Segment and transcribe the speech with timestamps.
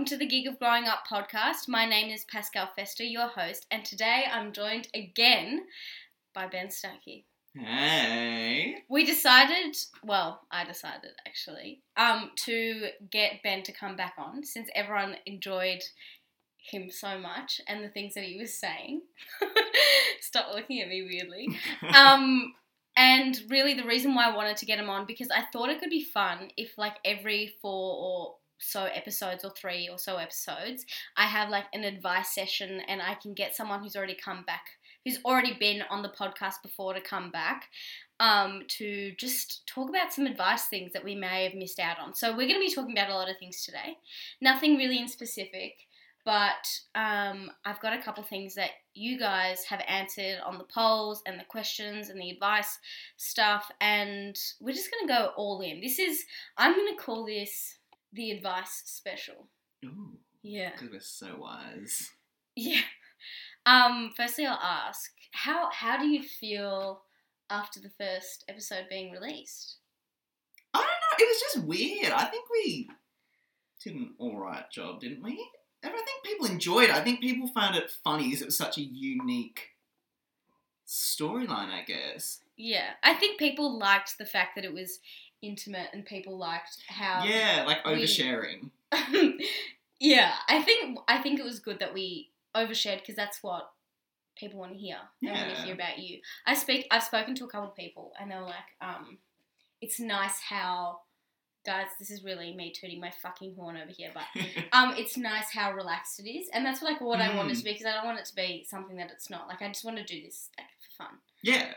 [0.00, 1.68] Welcome to the Gig of Growing Up podcast.
[1.68, 5.66] My name is Pascal Fester, your host, and today I'm joined again
[6.34, 7.24] by Ben Stuckey.
[7.54, 8.76] Hey.
[8.88, 14.70] We decided, well, I decided actually, um, to get Ben to come back on since
[14.74, 15.82] everyone enjoyed
[16.56, 19.02] him so much and the things that he was saying.
[20.22, 21.58] Stop looking at me weirdly.
[21.94, 22.54] Um,
[22.96, 25.78] and really, the reason why I wanted to get him on because I thought it
[25.78, 30.84] could be fun if, like, every four or so episodes or three or so episodes,
[31.16, 34.64] I have like an advice session and I can get someone who's already come back,
[35.04, 37.68] who's already been on the podcast before to come back
[38.20, 42.14] um, to just talk about some advice things that we may have missed out on.
[42.14, 43.96] So we're going to be talking about a lot of things today.
[44.42, 45.72] Nothing really in specific,
[46.24, 51.22] but um, I've got a couple things that you guys have answered on the polls
[51.26, 52.78] and the questions and the advice
[53.16, 55.80] stuff, and we're just going to go all in.
[55.80, 56.24] This is,
[56.58, 57.76] I'm going to call this
[58.12, 59.48] the advice special.
[59.84, 60.70] Ooh, Yeah.
[60.72, 62.10] because we're so wise.
[62.56, 62.80] Yeah.
[63.66, 67.02] Um, firstly, I'll ask how how do you feel
[67.50, 69.76] after the first episode being released?
[70.74, 71.24] I don't know.
[71.24, 72.12] It was just weird.
[72.12, 72.88] I think we
[73.82, 75.46] did an all right job, didn't we?
[75.82, 76.94] And I think people enjoyed it.
[76.94, 79.70] I think people found it funny because it was such a unique
[80.86, 81.70] storyline.
[81.70, 82.40] I guess.
[82.56, 84.98] Yeah, I think people liked the fact that it was
[85.42, 87.24] intimate, and people liked how.
[87.24, 88.70] yeah, like we- oversharing.
[90.00, 93.70] yeah, I think I think it was good that we overshared because that's what
[94.36, 94.96] people want to hear.
[95.22, 96.20] They want to hear about you.
[96.46, 96.86] I speak.
[96.90, 99.18] I've spoken to a couple of people, and they were like, um,
[99.80, 101.00] "It's nice how."
[101.66, 104.22] Guys, this is really me tooting my fucking horn over here, but
[104.72, 107.60] um, it's nice how relaxed it is, and that's like what I want it to
[107.60, 107.64] Mm.
[107.64, 109.46] be because I don't want it to be something that it's not.
[109.46, 111.72] Like I just want to do this like for fun, yeah,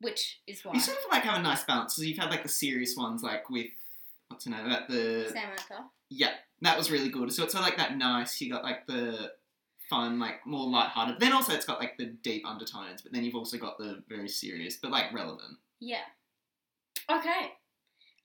[0.00, 1.96] which is why you sort of like have a nice balance.
[1.96, 3.68] So you've had like the serious ones, like with
[4.28, 5.90] what's her name, at the Samantha.
[6.10, 7.32] Yeah, that was really good.
[7.32, 8.40] So it's sort of like that nice.
[8.40, 9.32] You got like the
[9.88, 11.20] fun, like more lighthearted.
[11.20, 14.28] Then also it's got like the deep undertones, but then you've also got the very
[14.28, 15.58] serious, but like relevant.
[15.80, 16.04] Yeah.
[17.10, 17.52] Okay.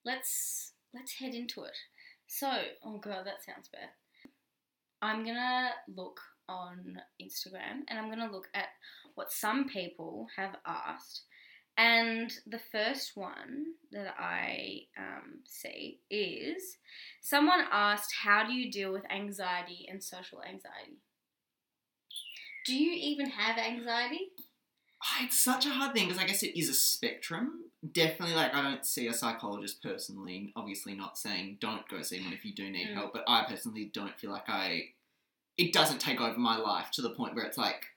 [0.05, 1.77] Let's let's head into it.
[2.27, 2.49] So,
[2.83, 3.89] oh god, that sounds bad.
[5.01, 8.69] I'm gonna look on Instagram and I'm gonna look at
[9.15, 11.23] what some people have asked.
[11.81, 16.77] And the first one that I um, see is
[17.21, 20.99] someone asked, How do you deal with anxiety and social anxiety?
[22.67, 24.29] Do you even have anxiety?
[25.03, 27.71] Ah, It's such a hard thing because I guess it is a spectrum.
[27.91, 30.53] Definitely, like I don't see a psychologist personally.
[30.55, 32.93] Obviously, not saying don't go see one if you do need Mm.
[32.93, 34.93] help, but I personally don't feel like I.
[35.57, 37.87] It doesn't take over my life to the point where it's like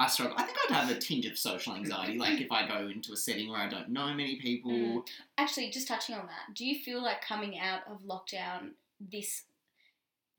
[0.00, 0.34] I struggle.
[0.38, 3.16] I think I'd have a tinge of social anxiety, like if I go into a
[3.16, 4.72] setting where I don't know many people.
[4.72, 5.02] Mm.
[5.36, 9.42] Actually, just touching on that, do you feel like coming out of lockdown this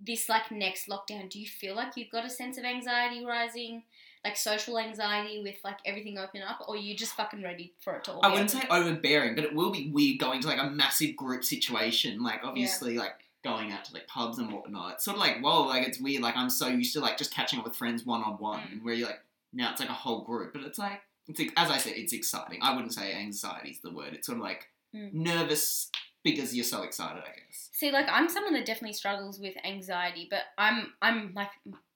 [0.04, 3.84] this like next lockdown, do you feel like you've got a sense of anxiety rising,
[4.26, 8.04] like social anxiety with like everything open up, or you just fucking ready for it
[8.06, 8.22] to all?
[8.24, 8.64] I wouldn't over?
[8.64, 12.24] say overbearing, but it will be weird going to like a massive group situation.
[12.24, 14.94] Like obviously, like going out to like pubs and whatnot.
[14.94, 16.24] It's sort of like whoa, like it's weird.
[16.24, 18.96] Like I'm so used to like just catching up with friends one on one, where
[18.96, 19.22] you're like
[19.54, 20.54] now it's like a whole group.
[20.54, 22.60] But it's like it's as I said, it's exciting.
[22.62, 24.14] I wouldn't say anxiety is the word.
[24.14, 25.14] It's sort of like Mm.
[25.14, 25.90] nervous
[26.22, 27.24] because you're so excited.
[27.24, 27.70] I guess.
[27.72, 31.48] See, like I'm someone that definitely struggles with anxiety, but I'm I'm like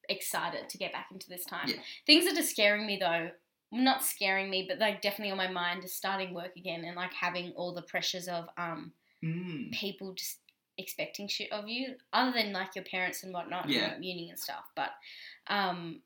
[0.08, 1.68] excited to get back into this time.
[1.68, 1.76] Yeah.
[2.06, 3.32] Things that are scaring me though,
[3.72, 7.12] not scaring me, but like definitely on my mind is starting work again and like
[7.14, 8.94] having all the pressures of um
[9.24, 9.72] Mm.
[9.72, 10.38] people just
[10.78, 13.94] expecting shit of you, other than like your parents and whatnot, Yeah.
[13.94, 14.66] and uni and stuff.
[14.76, 14.92] But
[15.48, 16.02] um,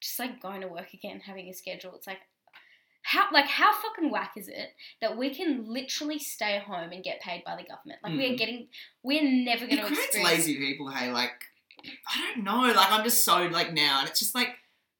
[0.00, 1.94] just like going to work again, having a schedule.
[1.94, 2.20] It's like
[3.02, 4.70] how like how fucking whack is it
[5.00, 8.00] that we can literally stay home and get paid by the government?
[8.02, 8.36] Like Mm.
[8.36, 8.68] getting,
[9.02, 10.30] we're never going to experience.
[10.30, 10.88] lazy people.
[10.88, 11.32] Hey, like
[11.84, 12.62] I don't know.
[12.72, 14.56] Like I'm just so like now, and it's just like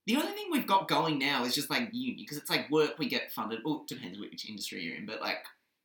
[0.07, 2.97] the only thing we've got going now is just like uni because it's like work
[2.99, 3.61] we get funded.
[3.65, 5.39] Well, it depends which industry you're in, but like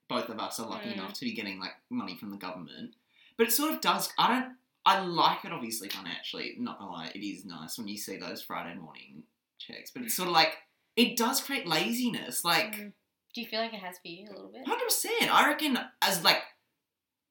[0.08, 0.94] both of us are lucky Mm.
[0.94, 2.94] enough to be getting like money from the government.
[3.38, 4.14] But it sort of does.
[4.20, 4.54] I don't.
[4.86, 6.56] I like it obviously financially.
[6.60, 9.24] Not gonna lie, it is nice when you see those Friday morning
[9.60, 9.92] checks.
[9.92, 10.58] But it's sort of like
[10.96, 12.44] it does create laziness.
[12.44, 12.76] Like.
[12.76, 12.94] Mm.
[13.34, 14.68] Do you feel like it has for you a little bit?
[14.68, 15.34] Hundred percent.
[15.34, 16.42] I reckon as like,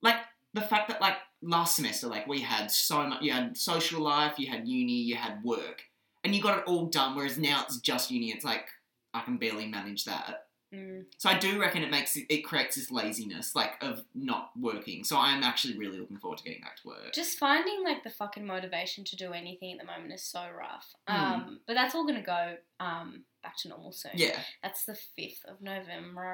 [0.01, 0.15] like
[0.53, 3.21] the fact that like last semester, like we had so much.
[3.21, 5.83] You had social life, you had uni, you had work,
[6.23, 7.15] and you got it all done.
[7.15, 8.31] Whereas now it's just uni.
[8.31, 8.65] It's like
[9.13, 10.47] I can barely manage that.
[10.73, 11.05] Mm.
[11.17, 15.03] So I do reckon it makes it, it creates this laziness, like of not working.
[15.03, 17.13] So I am actually really looking forward to getting back to work.
[17.13, 20.93] Just finding like the fucking motivation to do anything at the moment is so rough.
[21.09, 21.13] Mm.
[21.13, 24.11] Um, but that's all gonna go um back to normal soon.
[24.15, 26.31] Yeah, That's the fifth of November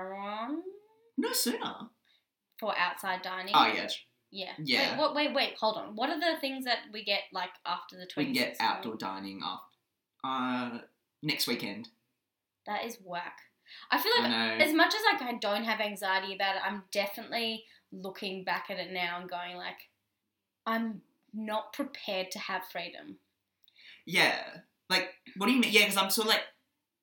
[1.18, 1.74] no sooner.
[2.60, 3.54] for outside dining.
[3.56, 3.88] Oh yeah,
[4.32, 4.52] Yeah.
[4.60, 4.92] Yeah.
[4.92, 5.96] Wait, what, wait, wait, hold on.
[5.96, 8.18] What are the things that we get like after the 26th?
[8.18, 9.64] We can get outdoor dining after
[10.24, 10.80] uh,
[11.24, 11.90] next weekend.
[12.68, 13.38] That is whack.
[13.92, 14.66] I feel like know.
[14.66, 18.78] as much as like I don't have anxiety about it, I'm definitely looking back at
[18.78, 19.78] it now and going like,
[20.66, 21.02] I'm
[21.34, 23.18] not prepared to have freedom.
[24.06, 24.38] Yeah.
[24.90, 25.72] Like, what do you mean?
[25.72, 26.44] Yeah, because I'm sort of like,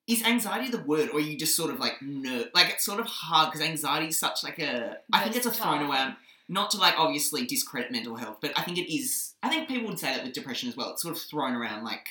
[0.07, 2.99] is anxiety the word, or are you just sort of like ner- Like, it's sort
[2.99, 4.97] of hard because anxiety is such like a.
[5.11, 6.15] I think it's a thrown around.
[6.47, 9.33] Not to like obviously discredit mental health, but I think it is.
[9.41, 10.91] I think people would say that with depression as well.
[10.91, 11.83] It's sort of thrown around.
[11.83, 12.05] Like,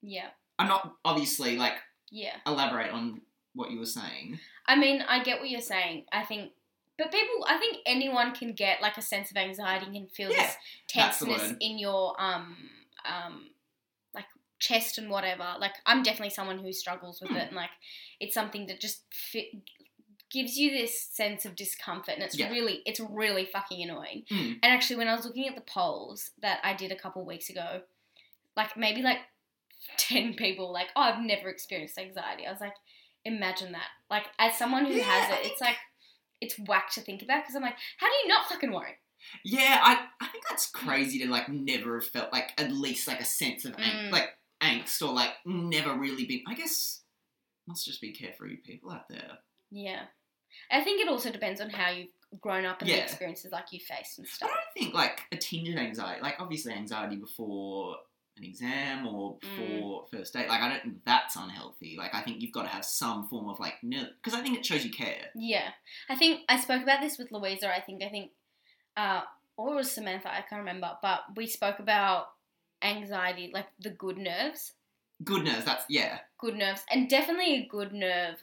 [0.00, 0.28] Yeah,
[0.58, 1.74] I'm not obviously like
[2.10, 2.36] yeah.
[2.46, 3.20] elaborate on
[3.54, 4.38] what you were saying.
[4.66, 6.04] I mean, I get what you're saying.
[6.12, 6.52] I think,
[6.98, 10.30] but people, I think anyone can get like a sense of anxiety and can feel
[10.30, 10.56] Yeah, this
[10.88, 12.56] tenseness in your um
[13.04, 13.50] um
[14.14, 14.26] like
[14.58, 15.44] chest and whatever.
[15.58, 17.36] Like I'm definitely someone who struggles with Hmm.
[17.36, 17.70] it, and like
[18.20, 19.46] it's something that just fit,
[20.30, 22.50] gives you this sense of discomfort, and it's Yeah.
[22.50, 24.24] really it's really fucking annoying.
[24.30, 24.58] Mm.
[24.62, 27.50] And actually, when I was looking at the polls that I did a couple weeks
[27.50, 27.82] ago,
[28.56, 29.18] like maybe like
[29.98, 32.46] ten people like, oh, I've never experienced anxiety.
[32.46, 32.74] I was like,
[33.24, 33.88] imagine that.
[34.10, 35.76] Like as someone who Yeah, has it, it's like
[36.40, 38.98] it's whack to think about because I'm like, how do you not fucking worry?
[39.44, 43.20] Yeah, I, I think that's crazy to like never have felt like at least like
[43.20, 44.12] a sense of ang- Mm.
[44.12, 44.28] like
[44.62, 46.42] angst or like never really been.
[46.46, 47.00] I guess
[47.66, 49.38] must just be carefree people out there.
[49.70, 50.02] Yeah.
[50.70, 52.08] I think it also depends on how you've
[52.40, 54.50] grown up and the experiences like you faced and stuff.
[54.50, 57.96] I don't think like a tinge of anxiety, like obviously anxiety before
[58.36, 60.10] an exam or Mm.
[60.10, 60.48] first date.
[60.48, 61.96] Like I don't think that's unhealthy.
[61.96, 64.66] Like I think you've got to have some form of like because I think it
[64.66, 65.30] shows you care.
[65.34, 65.70] Yeah.
[66.08, 68.02] I think I spoke about this with Louisa, I think.
[68.02, 68.32] I think,
[68.96, 69.22] uh,
[69.56, 72.32] or it was Samantha, I can't remember, but we spoke about
[72.82, 74.72] anxiety, like the good nerves.
[75.22, 75.64] Good nerves.
[75.64, 76.18] That's yeah.
[76.38, 76.82] Good nerves.
[76.90, 78.42] And definitely a good nerve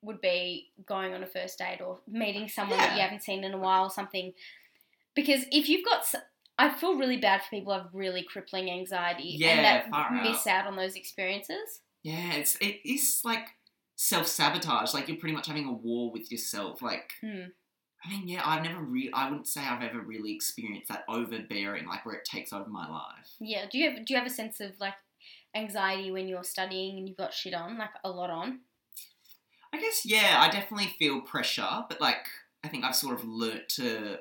[0.00, 3.52] would be going on a first date or meeting someone that you haven't seen in
[3.52, 4.32] a while or something.
[5.14, 6.02] Because if you've got.
[6.58, 10.46] I feel really bad for people who have really crippling anxiety Yeah, and that miss
[10.46, 11.80] out on those experiences.
[12.02, 13.46] Yeah, it's it is like
[13.96, 14.94] self sabotage.
[14.94, 16.82] Like you're pretty much having a war with yourself.
[16.82, 17.46] Like Hmm.
[18.04, 19.12] I mean, yeah, I've never really.
[19.12, 22.88] I wouldn't say I've ever really experienced that overbearing, like where it takes over my
[22.88, 23.30] life.
[23.40, 23.66] Yeah.
[23.70, 24.94] Do you have do you have a sense of like
[25.54, 28.60] anxiety when you're studying and you've got shit on, like a lot on?
[29.72, 32.26] I guess yeah, I definitely feel pressure, but like
[32.64, 34.18] I think I've sort of learnt to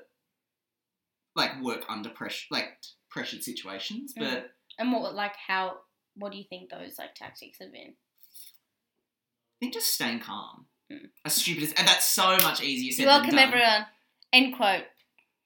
[1.35, 2.69] like work under pressure, like
[3.09, 4.13] pressured situations.
[4.17, 4.21] Mm.
[4.21, 5.77] But And what like how
[6.15, 7.93] what do you think those like tactics have been?
[7.93, 10.65] I think just staying calm.
[10.91, 11.09] Mm.
[11.25, 13.47] As stupid as and that's so much easier said welcome than done.
[13.47, 13.85] everyone.
[14.33, 14.83] End quote.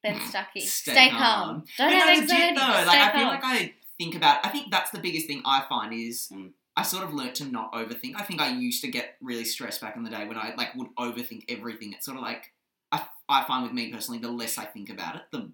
[0.04, 0.62] Ben Stuckey.
[0.62, 1.20] Stay Stay, calm.
[1.20, 1.64] calm.
[1.78, 2.62] Don't But have no, legit though.
[2.62, 3.28] Like I feel calm.
[3.30, 4.46] like I think about.
[4.46, 6.52] I think that's the biggest thing I find is Mm.
[6.78, 8.16] I sort of learnt to not overthink.
[8.18, 10.76] I think I used to get really stressed back in the day when I like
[10.76, 11.94] would overthink everything.
[11.94, 12.52] It's sort of like
[12.92, 15.52] I, I find with me personally, the less I think about it, the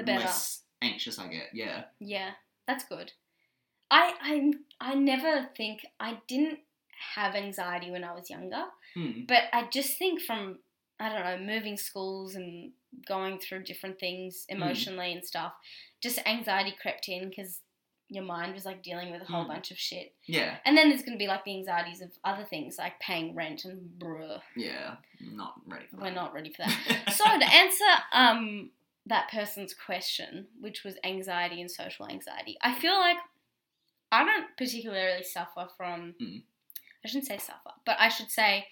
[0.00, 0.24] The better.
[0.24, 1.48] less anxious I get.
[1.52, 1.84] Yeah.
[2.00, 2.30] Yeah,
[2.66, 3.12] that's good.
[3.90, 4.52] I I
[4.92, 6.60] I never think I didn't
[7.14, 8.64] have anxiety when I was younger,
[8.94, 9.24] Hmm.
[9.26, 10.58] but I just think from
[10.98, 12.72] I don't know moving schools and
[13.06, 14.56] going through different things Hmm.
[14.56, 15.52] emotionally and stuff,
[16.00, 17.60] just anxiety crept in because
[18.12, 19.48] your mind was like dealing with a whole Mm.
[19.48, 20.12] bunch of shit.
[20.26, 20.58] Yeah.
[20.64, 23.88] And then there's gonna be like the anxieties of other things like paying rent and
[24.00, 24.96] bruh, Yeah.
[25.20, 26.02] Not ready for that.
[26.02, 27.12] we're not ready for that.
[27.16, 28.70] so to answer um
[29.06, 33.16] that person's question, which was anxiety and social anxiety, I feel like
[34.12, 36.14] I don't particularly suffer from.
[36.20, 36.42] Mm.
[37.04, 38.66] I shouldn't say suffer, but I should say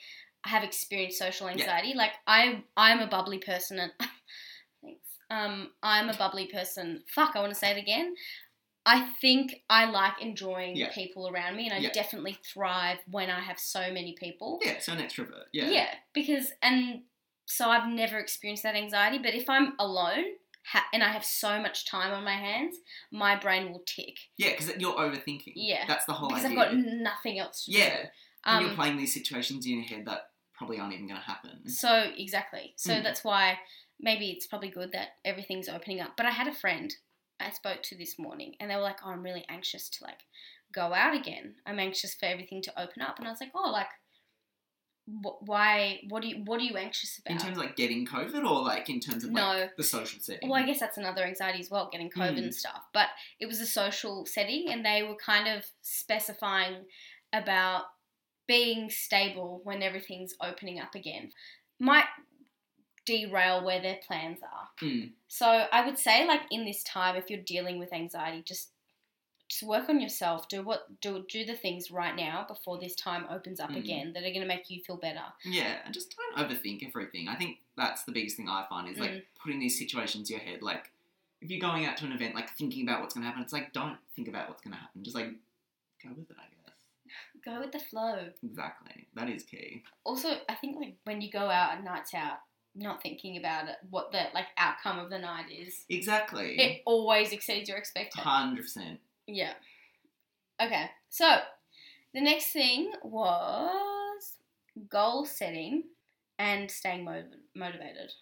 [0.44, 1.94] I have experienced social anxiety.
[1.94, 3.92] Like I, I'm a bubbly person, and
[4.82, 5.08] thanks.
[5.30, 7.02] Um, I'm a bubbly person.
[7.08, 8.14] Fuck, I want to say it again.
[8.86, 10.90] I think I like enjoying Yeah.
[10.92, 11.90] people around me, and I Yeah.
[11.92, 14.60] definitely thrive when I have so many people.
[14.64, 14.78] yeah.
[14.78, 15.44] So an extrovert.
[15.52, 15.68] Yeah.
[15.70, 17.02] Yeah, because and
[17.48, 19.18] so I've never experienced that anxiety.
[19.18, 20.24] But if I'm alone
[20.66, 22.76] ha- and I have so much time on my hands,
[23.10, 24.50] my brain will tick Yeah.
[24.50, 25.52] Because you're overthinking.
[25.56, 25.84] Yeah.
[25.88, 26.60] That's the whole because idea.
[26.60, 28.02] I've got nothing else to Yeah.
[28.02, 28.08] do.
[28.44, 31.26] and you're Um, playing these situations in your head that probably aren't even going to
[31.26, 31.68] happen.
[31.68, 32.72] so exactly.
[32.76, 33.02] So Mm.
[33.02, 33.58] that's why
[33.98, 36.16] maybe it's probably good that everything's opening up.
[36.16, 36.94] But I had a friend
[37.40, 40.20] I spoke to this morning, and they were like, "Oh, I'm really anxious to like
[40.72, 41.56] go out again.
[41.66, 43.90] I'm anxious for everything to open up." And I was like, "Oh, like."
[45.24, 46.00] Wh- Why?
[46.08, 46.42] What do you?
[46.44, 47.32] What are you anxious about?
[47.32, 49.68] In terms of like getting COVID or like in terms of like No.
[49.76, 50.48] the social setting?
[50.48, 52.44] Well, I guess that's another anxiety as well, getting COVID Mm.
[52.44, 52.82] and stuff.
[52.92, 53.08] But
[53.40, 56.84] it was a social setting, and they were kind of specifying
[57.32, 57.84] about
[58.46, 61.32] being stable when everything's opening up again.
[61.78, 62.06] Might
[63.06, 64.68] derail where their plans are.
[64.82, 65.12] Mm.
[65.28, 68.70] So I would say, like in this time, if you're dealing with anxiety, just
[69.48, 70.48] just work on yourself.
[70.48, 73.76] Do what do do the things right now before this time opens up Mm.
[73.78, 75.22] again that are going to make you feel better.
[75.44, 77.28] Yeah, and just don't overthink everything.
[77.28, 79.22] I think that's the biggest thing I find is like Mm.
[79.42, 80.62] putting these situations in your head.
[80.62, 80.90] Like
[81.40, 83.72] if you're going out to an event, like thinking about what's gonna happen, it's like
[83.72, 85.02] don't think about what's gonna happen.
[85.02, 85.30] Just like
[86.02, 86.54] go with it, I guess.
[87.44, 88.28] Go with the flow.
[88.42, 89.06] Exactly.
[89.14, 89.82] That is key.
[90.04, 92.40] Also, I think like when you go out and nights out,
[92.74, 96.58] not thinking about it, what the like outcome of the night is, Exactly.
[96.60, 98.22] it always exceeds your expectations.
[98.24, 99.00] Hundred percent.
[99.28, 99.52] Yeah.
[100.60, 101.36] Okay, so
[102.14, 104.32] the next thing was
[104.88, 105.84] goal setting
[106.38, 108.12] and staying motiv- motivated.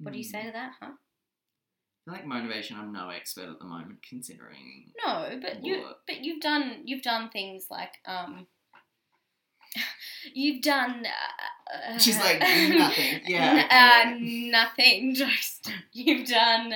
[0.00, 0.30] What do you Hmm.
[0.30, 0.92] say to that, huh?
[0.92, 2.78] I feel like motivation.
[2.78, 4.92] I'm no expert at the moment, considering.
[5.04, 8.46] No, but you but you've done you've done things like um
[10.32, 13.20] you've done uh, She's like, nothing.
[13.26, 16.72] Yeah, uh, nothing just you've done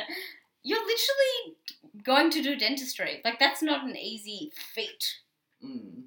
[0.63, 1.57] you're literally
[2.03, 5.19] going to do dentistry like that's not an easy feat
[5.65, 6.05] Mm.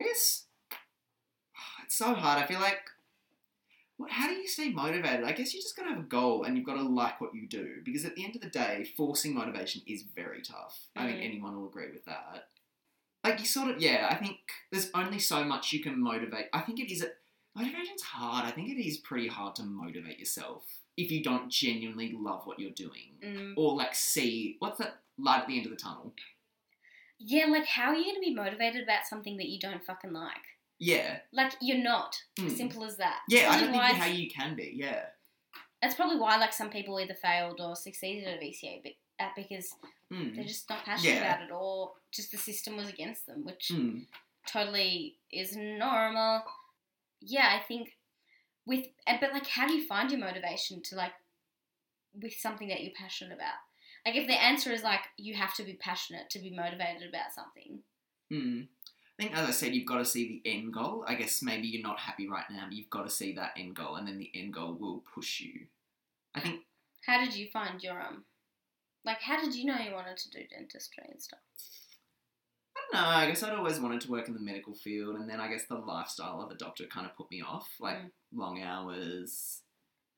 [0.00, 0.46] I guess
[1.84, 2.42] it's so hard.
[2.42, 2.80] I feel like,
[3.98, 4.10] what?
[4.10, 5.24] How do you stay motivated?
[5.26, 7.46] I guess you just gotta have a goal and you've got to like what you
[7.46, 10.78] do because at the end of the day, forcing motivation is very tough.
[10.96, 11.24] I think Mhm.
[11.24, 12.48] anyone will agree with that.
[13.22, 14.08] Like you sort of, yeah.
[14.10, 14.38] I think
[14.70, 16.46] there's only so much you can motivate.
[16.52, 17.02] I think it is.
[17.02, 17.10] A,
[17.54, 18.46] motivation's hard.
[18.46, 20.64] I think it is pretty hard to motivate yourself
[20.96, 23.54] if you don't genuinely love what you're doing mm.
[23.56, 26.12] or like see what's that light at the end of the tunnel.
[27.18, 30.12] yeah like how are you going to be motivated about something that you don't fucking
[30.12, 30.46] like
[30.78, 31.18] Yeah.
[31.32, 32.56] like you're not Mm.
[32.56, 34.72] simple as that Yeah, I don't think how you can be.
[34.74, 35.04] Yeah.
[35.80, 39.74] that's probably why like some people either failed or succeeded at VCA at because
[40.10, 40.34] Mm.
[40.34, 41.34] they're just not passionate Yeah.
[41.34, 44.06] about it or just the system was against them which Mm.
[44.46, 46.42] totally is normal
[47.20, 47.96] yeah i think
[48.66, 51.12] with and- but like how do you find your motivation to like
[52.14, 53.54] with something that you're passionate about
[54.04, 57.32] like if the answer is like you have to be passionate to be motivated about
[57.34, 57.80] something
[58.32, 58.66] Mm.
[59.18, 61.04] I think, as I said, you've got to see the end goal.
[61.06, 63.76] I guess maybe you're not happy right now, but you've got to see that end
[63.76, 65.66] goal, and then the end goal will push you.
[66.34, 66.62] I think,
[67.06, 68.24] how did you find your um
[69.04, 71.40] like how did you know you wanted to do dentistry and stuff
[72.92, 75.48] know, I guess I'd always wanted to work in the medical field, and then I
[75.48, 78.10] guess the lifestyle of a doctor kind of put me off, like Mm.
[78.34, 79.60] long hours.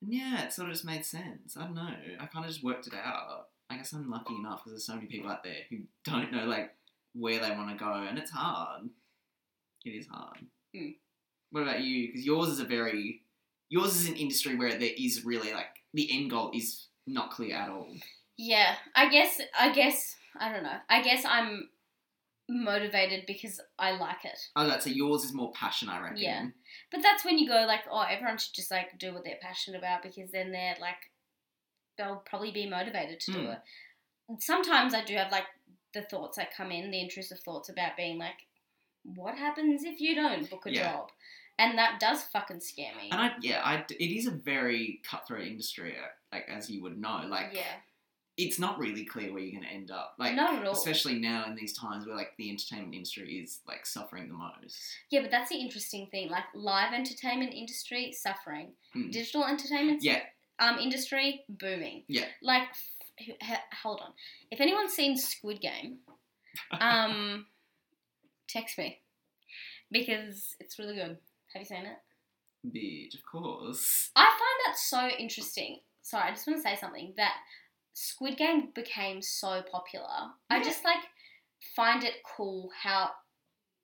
[0.03, 1.57] And yeah, it sort of just made sense.
[1.57, 1.95] I don't know.
[2.21, 3.49] I kind of just worked it out.
[3.71, 6.45] I guess I'm lucky enough because there's so many people out there who don't know,
[6.45, 6.75] like,
[7.15, 8.89] where they want to go, and it's hard.
[9.85, 10.39] It is hard.
[10.75, 10.97] Mm.
[11.51, 12.09] What about you?
[12.09, 13.23] Because yours is a very
[13.71, 17.57] yours is an industry where there is really like the end goal is not clear
[17.57, 17.89] at all.
[18.37, 20.79] Yeah, I guess I guess I don't know.
[20.89, 21.69] I guess I'm
[22.49, 24.39] motivated because I like it.
[24.57, 26.19] Oh, that's a yours is more passion, I reckon.
[26.19, 26.47] Yeah.
[26.91, 29.79] But that's when you go like, oh, everyone should just like do what they're passionate
[29.79, 30.97] about because then they're like
[31.97, 33.47] they'll probably be motivated to do Hmm.
[33.53, 33.59] it.
[34.41, 35.47] Sometimes I do have like
[35.93, 38.47] the thoughts that come in, the intrusive thoughts about being like,
[39.05, 40.93] what happens if you don't book a Yeah.
[40.93, 41.11] job?
[41.57, 43.11] And that does fucking scare me.
[43.13, 46.99] And I yeah, I it is a very cutthroat industry, uh, like as you would
[46.99, 47.25] know.
[47.29, 47.77] Like yeah,
[48.37, 50.15] it's not really clear where you're going to end up.
[50.19, 50.73] Like not at all.
[50.73, 54.77] especially now in these times where like the entertainment industry is like suffering the most.
[55.11, 56.29] Yeah, but that's the interesting thing.
[56.31, 59.11] Like live entertainment industry suffering, Hmm.
[59.11, 60.21] digital entertainment Yeah,
[60.59, 62.03] um industry booming.
[62.09, 62.25] Yeah.
[62.43, 64.13] Like, f- h- h- hold on.
[64.51, 65.99] If anyone's seen Squid Game,
[66.81, 67.47] um,
[68.49, 69.01] text me
[69.93, 71.19] because it's really good.
[71.53, 71.99] Have you seen it?
[72.67, 74.11] bitch, of course.
[74.17, 75.81] I find that so interesting.
[76.03, 77.35] Sorry, I just want to say something that
[77.95, 80.09] Squid Game became so popular.
[80.51, 80.99] I just like
[81.75, 83.11] find it cool how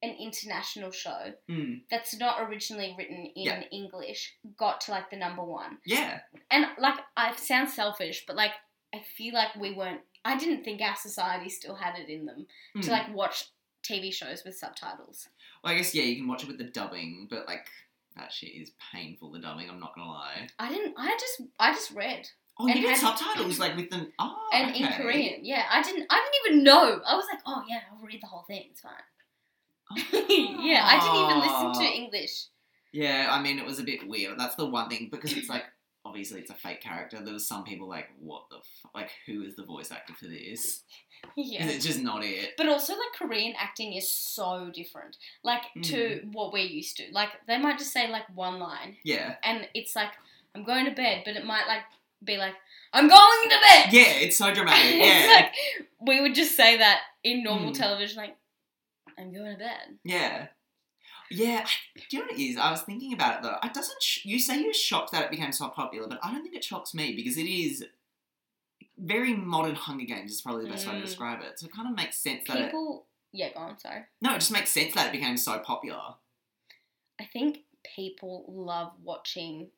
[0.03, 1.83] an international show Mm.
[1.91, 3.63] that's not originally written in Yeah.
[3.71, 5.79] English got to like the number one.
[5.85, 8.53] Yeah, And like I sound selfish, but like
[8.95, 12.47] I feel like we weren't I didn't think our society still had it in them
[12.77, 12.83] Mm.
[12.83, 13.47] to like watch
[13.83, 15.29] TV shows with subtitles.
[15.63, 17.69] Well, I guess yeah, you can watch it with the dubbing, but like
[18.17, 19.31] that shit is painful.
[19.31, 20.49] The dubbing, I'm not gonna lie.
[20.59, 22.29] I didn't I just I just read.
[22.61, 24.13] Oh, And you did subtitles like with them.
[24.19, 24.87] Oh, And in.
[24.93, 25.45] Korean.
[25.45, 27.01] Yeah, I didn't I didn't even know.
[27.07, 28.65] I was like, "Oh yeah, I'll read the whole thing.
[28.71, 28.93] It's fine."
[30.13, 31.95] yeah, I didn't even listen to Ah.
[31.95, 32.45] English.
[32.93, 34.39] Yeah, I mean, it was a bit weird.
[34.39, 35.65] That's the one thing because it's like
[36.05, 37.21] obviously it's a fake character.
[37.23, 40.27] There was some people like, what the f- like, who is the voice actor for
[40.27, 40.83] this?
[41.37, 41.63] Yeah.
[41.63, 42.51] And it's just not it.
[42.57, 47.05] But also, like Korean acting is so different, like to what we're used to.
[47.13, 50.13] Like they might just say like one line, Yeah, and it's like
[50.55, 51.83] I'm going to bed, but it might like
[52.25, 52.55] be like
[52.93, 53.93] I'm going to bed.
[53.93, 54.97] yeah, it's so dramatic.
[55.01, 55.53] Yeah, like
[56.01, 57.79] we would just say that in normal Mm.
[57.79, 58.37] television, like
[59.19, 59.99] I'm going to bed.
[60.05, 60.47] yeah,
[61.31, 61.65] yeah.
[61.67, 62.57] I- Do you know what it is?
[62.57, 63.57] I was thinking about it though.
[63.63, 64.03] It doesn't.
[64.03, 66.65] Sh- you say you're shocked that it became so popular, but I don't think it
[66.65, 67.85] shocks me because it is
[68.99, 71.05] very modern Hunger Games is probably the best way to Mm.
[71.05, 71.59] describe it.
[71.59, 73.79] So it kind of makes sense that it, People, yeah, go on.
[73.79, 74.03] Sorry.
[74.21, 76.15] no, it just makes sense that it became so popular.
[77.21, 77.61] I think
[77.97, 79.71] people love watching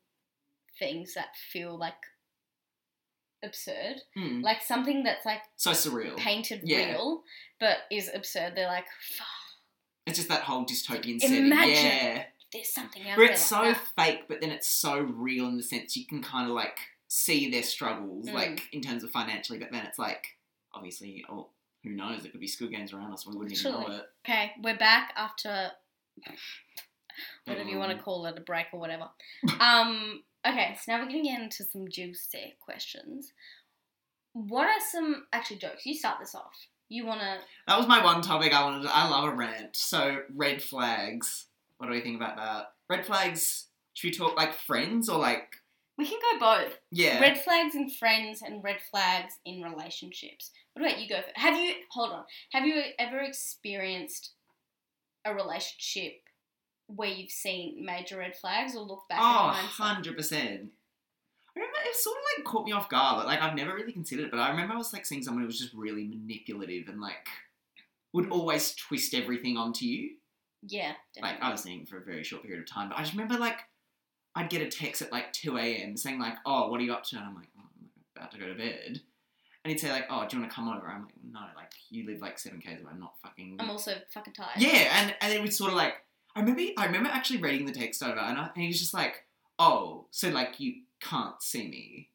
[0.79, 1.93] things that feel like
[3.43, 4.41] absurd, Mm.
[4.43, 6.17] like something that's like So surreal.
[6.17, 6.91] painted Yeah.
[6.93, 7.23] real
[7.59, 8.55] but is absurd.
[8.55, 8.85] They're like,
[9.17, 9.27] "Fuck,
[10.05, 11.45] It's just that whole dystopian setting.
[11.45, 12.25] Imagine Yeah.
[12.51, 15.47] there's something out Where there it's like so that." fake, but then it's so real
[15.47, 18.33] in the sense you can kind of like see their struggles, Mm.
[18.33, 20.37] like in terms of financially, but then it's like,
[20.73, 21.51] obviously, oh,
[21.83, 22.25] who knows?
[22.25, 24.05] It could be school Games around us we wouldn't even know it.
[24.25, 25.71] Okay, we're back after
[27.45, 29.09] whatever you want to call it, a break or whatever.
[29.59, 33.31] um, okay, so now we're going to get into some juicy questions.
[34.33, 35.85] What are some actually jokes?
[35.85, 36.67] You start this off.
[36.89, 37.37] You want to?
[37.67, 38.83] That was my one topic I wanted.
[38.83, 39.75] To, I love a rant.
[39.75, 41.45] So red flags.
[41.77, 42.73] What do we think about that?
[42.89, 43.67] Red flags.
[43.93, 45.55] Should we talk like friends or like
[45.97, 46.77] We can go both.
[46.91, 47.19] yeah?
[47.19, 50.51] Red flags in friends and red flags in relationships.
[50.73, 51.21] What about you go?
[51.21, 52.23] For, have you hold on?
[52.51, 54.31] Have you ever experienced
[55.25, 56.22] a relationship
[56.87, 60.69] where you've seen major red flags or look back Oh, at 100%.
[61.55, 63.25] I remember it sort of like caught me off guard.
[63.25, 65.47] Like I've never really considered it, but I remember I was like seeing someone who
[65.47, 67.27] was just really manipulative and like
[68.13, 68.31] would mm.
[68.31, 70.11] always twist everything onto you.
[70.65, 71.39] Yeah, definitely.
[71.39, 71.49] Like.
[71.49, 73.59] I was seeing for a very short period of time, but I just remember like
[74.35, 75.95] I'd get a text at like 2 a.m.
[75.95, 78.39] saying like, "Oh, what are you up to?" And I'm like, oh, "I'm about to
[78.39, 79.01] go to bed."
[79.63, 81.71] And he'd say like, "Oh, do you want to come over?" I'm like, "No, like
[81.89, 82.91] you live like seven k's away.
[82.91, 84.57] I'm not fucking." I'm also fucking tired.
[84.57, 85.95] Yeah, and and it would sort of like
[86.35, 88.93] I remember I remember actually reading the text over, and, I, and he was just
[88.93, 89.25] like,
[89.59, 92.09] "Oh, so like you can't see me."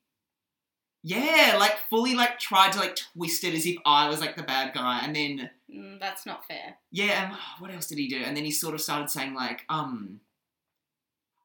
[1.05, 4.43] Yeah, like fully like tried to like twist it as if I was like the
[4.43, 6.77] bad guy, and then Mm, that's not fair.
[6.91, 8.17] yeah, and what else did he do?
[8.25, 10.21] And then he sort of started saying like, um.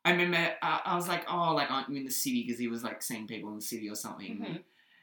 [0.06, 2.44] I remember uh, I was like, oh, like aren't you in the city?
[2.44, 4.38] Because he was like seeing people in the city or something.
[4.38, 4.60] Mhm.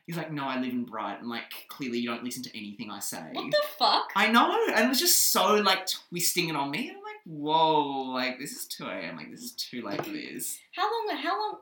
[0.06, 1.26] He's like, no, I live in Brighton.
[1.28, 3.22] Like clearly you don't listen to anything I say.
[3.32, 4.10] What the fuck?
[4.16, 6.92] I know, and it was just so like twisting it on me.
[7.30, 9.16] And I'm like, whoa, like this is 2 a.m.
[9.16, 10.58] Like this is too late for this.
[10.74, 11.16] How long?
[11.16, 11.58] How long?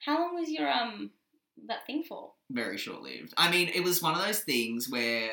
[0.00, 1.10] How long was your um
[1.66, 2.32] that thing for?
[2.50, 3.34] Very short lived.
[3.36, 5.30] I mean, it was one of those things where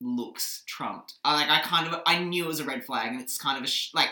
[0.00, 1.14] looks trumped.
[1.24, 3.58] I like, I kind of, I knew it was a red flag, and it's kind
[3.58, 4.10] of a sh- like.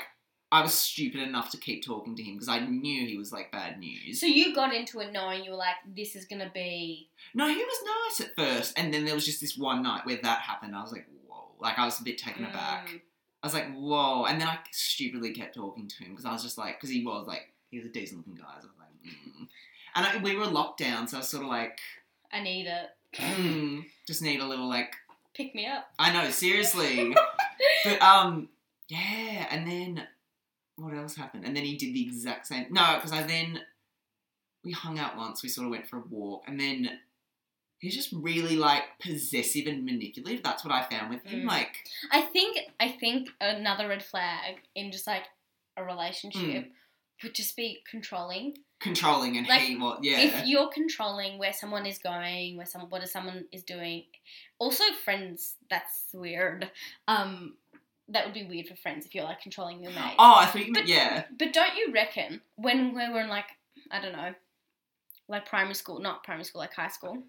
[0.53, 3.51] I was stupid enough to keep talking to him because I knew he was like
[3.51, 4.21] bad news.
[4.21, 7.09] So you got into it knowing you were like, this is gonna be.
[7.35, 10.19] No, he was nice at first, and then there was just this one night where
[10.23, 10.77] that happened.
[10.77, 12.89] I was like, whoa, like I was a bit taken aback.
[13.45, 14.25] I was like, whoa.
[14.25, 17.05] And then I stupidly kept talking to him because I was just like, because he
[17.05, 18.55] was like, he was a decent looking guy.
[18.59, 19.49] So I was like, mm.
[19.95, 21.79] And I, we were locked down, so I was sort of like,
[22.33, 22.87] I need it.
[23.15, 24.95] mm, just need a little like,
[25.35, 25.91] Pick me up.
[25.99, 27.15] I know, seriously.
[27.85, 28.49] but um,
[28.89, 29.47] yeah.
[29.51, 30.07] And then
[30.77, 31.45] what else happened?
[31.45, 32.69] And then he did the exact same.
[32.71, 33.61] No, because I then
[34.65, 35.43] we hung out once.
[35.43, 36.89] We sort of went for a walk, and then
[37.79, 40.43] he's just really like possessive and manipulative.
[40.43, 41.43] That's what I found with him.
[41.43, 41.47] Mm.
[41.49, 41.77] Like,
[42.11, 45.25] I think I think another red flag in just like
[45.77, 45.87] a Mm.
[45.87, 46.73] relationship
[47.23, 48.59] would just be controlling.
[48.81, 50.05] controlling and Like, he what?
[50.05, 50.19] Yeah.
[50.21, 54.05] If you're controlling where someone is going, where someone what is someone is doing,
[54.59, 56.71] also friends, that's weird.
[57.09, 57.57] Um,
[58.09, 60.15] that would be weird for friends if you're like controlling your mate.
[60.19, 61.25] Oh, I think But- yeah.
[61.39, 63.47] But don't you reckon when we were in like
[63.91, 64.35] I don't know,
[65.29, 67.23] like primary school, not primary school, like high school,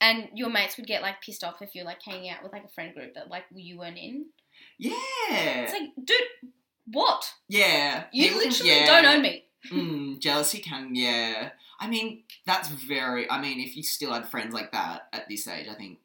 [0.00, 2.64] and your mates would get like pissed off if you're like hanging out with like
[2.64, 4.26] a friend group that like you weren't in.
[4.78, 4.92] Yeah.
[4.94, 6.16] It's like, dude,
[6.92, 7.32] what?
[7.48, 8.04] yeah.
[8.12, 8.86] You He- literally yeah.
[8.86, 9.44] don't own me.
[9.70, 11.50] Mm, jealousy can, yeah.
[11.80, 13.28] I mean, that's very.
[13.30, 15.98] I mean, if you still had friends like that at this age, I think.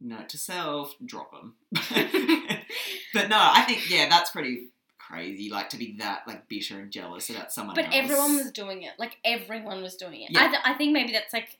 [0.00, 1.54] Note to self: drop them.
[3.14, 5.50] but no, I think yeah, that's pretty crazy.
[5.50, 7.74] Like to be that like bitter and jealous about someone.
[7.74, 7.94] But else.
[7.96, 8.92] everyone was doing it.
[8.98, 10.30] Like everyone was doing it.
[10.30, 10.44] Yeah.
[10.44, 11.58] I, th- I think maybe that's like.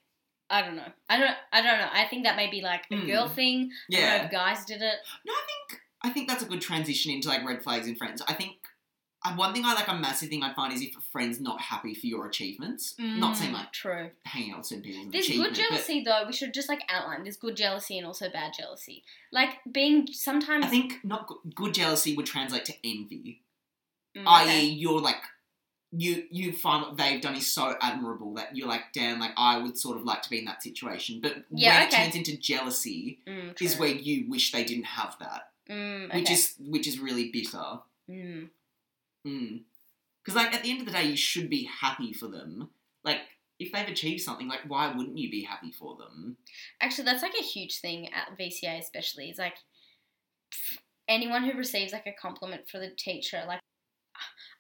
[0.51, 0.91] I don't know.
[1.11, 1.37] I don't.
[1.53, 1.89] I don't know.
[1.93, 3.07] I think that may be like a Mm.
[3.07, 3.71] girl thing.
[3.91, 4.25] I don't know Yeah.
[4.25, 4.95] if guys did it.
[5.27, 8.23] No, I think I think that's a good transition into like red flags in friends.
[8.27, 8.57] I think
[9.25, 11.61] uh, one thing I like a massive thing I find is if a friend's not
[11.61, 12.95] happy for your achievements.
[12.99, 14.11] Not saying Mm, like true.
[14.25, 16.25] hanging out with certain people There's good jealousy though.
[16.25, 17.25] We should just like outline.
[17.25, 19.03] There's good jealousy and also bad jealousy.
[19.33, 20.65] Like being sometimes.
[20.65, 23.43] I think not good, good jealousy would translate to envy,
[24.17, 24.65] Mm, i.e., okay.
[24.67, 25.17] you're like.
[25.91, 29.57] You you find what they've done is so admirable that you're like, damn, like I
[29.59, 31.21] would sort of like to be in that situation.
[31.21, 31.97] But Yeah, when okay.
[31.97, 36.31] it turns into jealousy, Mm, is where you wish they didn't have that, Mm, which
[36.31, 37.81] is which is really bitter.
[38.09, 38.51] Mm.
[39.25, 42.71] Because, like, at the end of the day, you should be happy for them.
[43.05, 43.21] Like,
[43.59, 46.37] if they've achieved something, like, why wouldn't you be happy for them?
[46.81, 49.31] Actually, that's like a huge thing at VCA, especially.
[49.31, 49.57] Is like
[51.09, 53.61] anyone who receives like a compliment for the teacher, like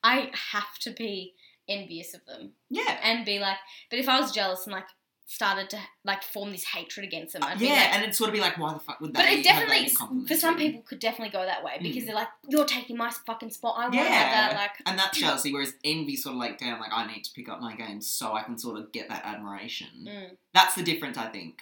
[0.02, 1.34] I have to be
[1.68, 2.98] envious of them Yeah.
[3.02, 3.58] and be like.
[3.90, 4.86] But if I was jealous and like
[5.30, 7.42] started to like form this hatred against them.
[7.44, 9.20] I'd be yeah, like- and it'd sort of be like, why the fuck would they?
[9.22, 9.90] but it definitely,
[10.26, 12.06] for some people, could definitely go that way because Mm.
[12.06, 13.74] they're like, "You're taking my fucking spot.
[13.76, 14.04] I want Yeah.
[14.08, 15.52] that." Like, and that's jealousy.
[15.52, 18.32] Whereas envy sort of like, damn, like I need to pick up my game so
[18.32, 19.88] I can sort of get that admiration.
[20.08, 21.58] mm, That's the difference, I think,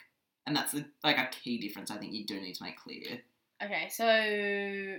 [0.46, 1.90] and that's the, like a key difference.
[1.90, 3.22] I think you do need to make clear.
[3.60, 4.98] okay, so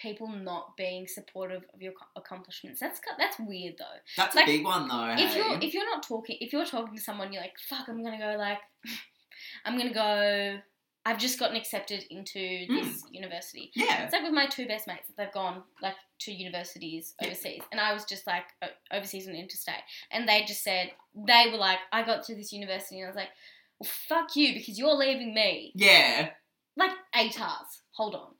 [0.00, 2.80] people not being supportive of your accomplishments.
[2.80, 3.84] That's that's weird though.
[4.16, 5.12] That's Like, a big one though.
[5.12, 5.36] if hey?
[5.38, 8.18] you're if you're not talking if you're talking to someone you're like fuck i'm gonna
[8.18, 8.58] go like
[9.64, 10.58] i'm gonna go
[11.06, 12.76] i've just gotten accepted into hmm.
[12.76, 16.32] this university yeah, it's like with my two best mates that they've gone like to
[16.32, 17.28] universities Yeah.
[17.28, 21.48] overseas and i was just like o- overseas and interstate and they just said they
[21.50, 23.30] were like i got to this university and i was like
[23.78, 26.30] well, fuck you because you're leaving me yeah,
[26.76, 27.80] like ATARs.
[27.92, 28.34] Hold on.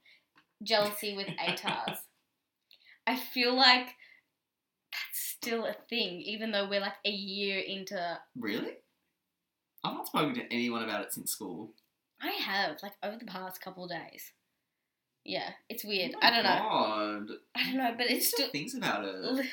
[0.62, 1.99] Jealousy with ATARs.
[3.07, 3.87] I feel like
[4.92, 8.18] that's still a thing, even though we're like a year into.
[8.37, 8.73] really.
[9.83, 11.73] I've not spoken to anyone about it since school.
[12.20, 14.33] I have, like, over the past couple of days.
[15.25, 16.12] Yeah, it's weird.
[16.14, 17.37] Oh I don't know.
[17.55, 19.14] I don't know, but Who it's still thinks about it.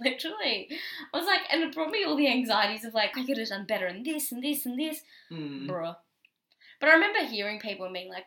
[0.00, 0.68] Literally.
[1.12, 3.48] I was like, and it brought me all the anxieties of like, I could have
[3.48, 5.00] done better in this and this and this.
[5.30, 5.68] Hmm.
[5.70, 5.96] Bruh.
[6.80, 8.26] But I remember hearing people and being like,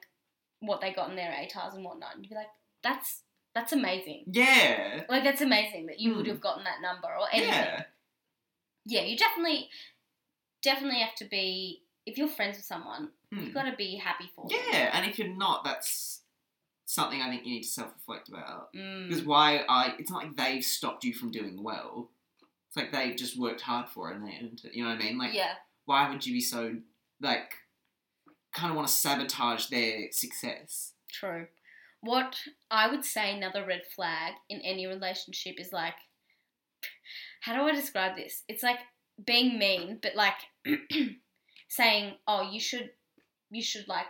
[0.60, 2.16] what they got in their ATARs and whatnot.
[2.16, 2.48] And you'd be like,
[2.84, 3.22] that's
[3.54, 4.26] that's amazing.
[4.28, 6.32] Yeah, Like that's amazing that you would Hmm.
[6.34, 7.54] have gotten that number or anything.
[7.54, 7.84] yeah,
[8.86, 9.70] Yeah, you definitely
[10.62, 13.40] definitely have to be if you're friends with someone, Hmm.
[13.40, 14.58] you've got to be happy for them.
[14.72, 14.92] yeah.
[14.94, 16.22] And if you're not, that's
[16.86, 18.72] something I think you need to self-reflect about.
[18.74, 19.08] Mm.
[19.10, 22.12] Because why I it's not like they've stopped you from doing well.
[22.68, 24.74] It's like they've just worked hard for it and they earned it.
[24.76, 25.18] You know what I mean?
[25.18, 25.56] Like yeah.
[25.86, 26.76] why would you be so
[27.22, 27.56] like
[28.56, 30.94] kind of want to sabotage their success?
[31.12, 31.48] True.
[32.02, 32.38] What
[32.70, 35.96] I would say another red flag in any relationship is like
[37.42, 38.44] how do I describe this?
[38.48, 38.80] It's like
[39.24, 40.34] being mean, but like
[41.70, 42.90] saying, "Oh, you should
[43.52, 44.08] you should like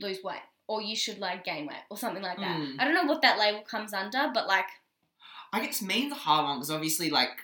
[0.00, 2.76] lose weight or you should like gain weight or something like that." Mm.
[2.78, 4.66] I don't know what that label comes under, but like
[5.52, 7.40] I guess mean's a hard one because obviously like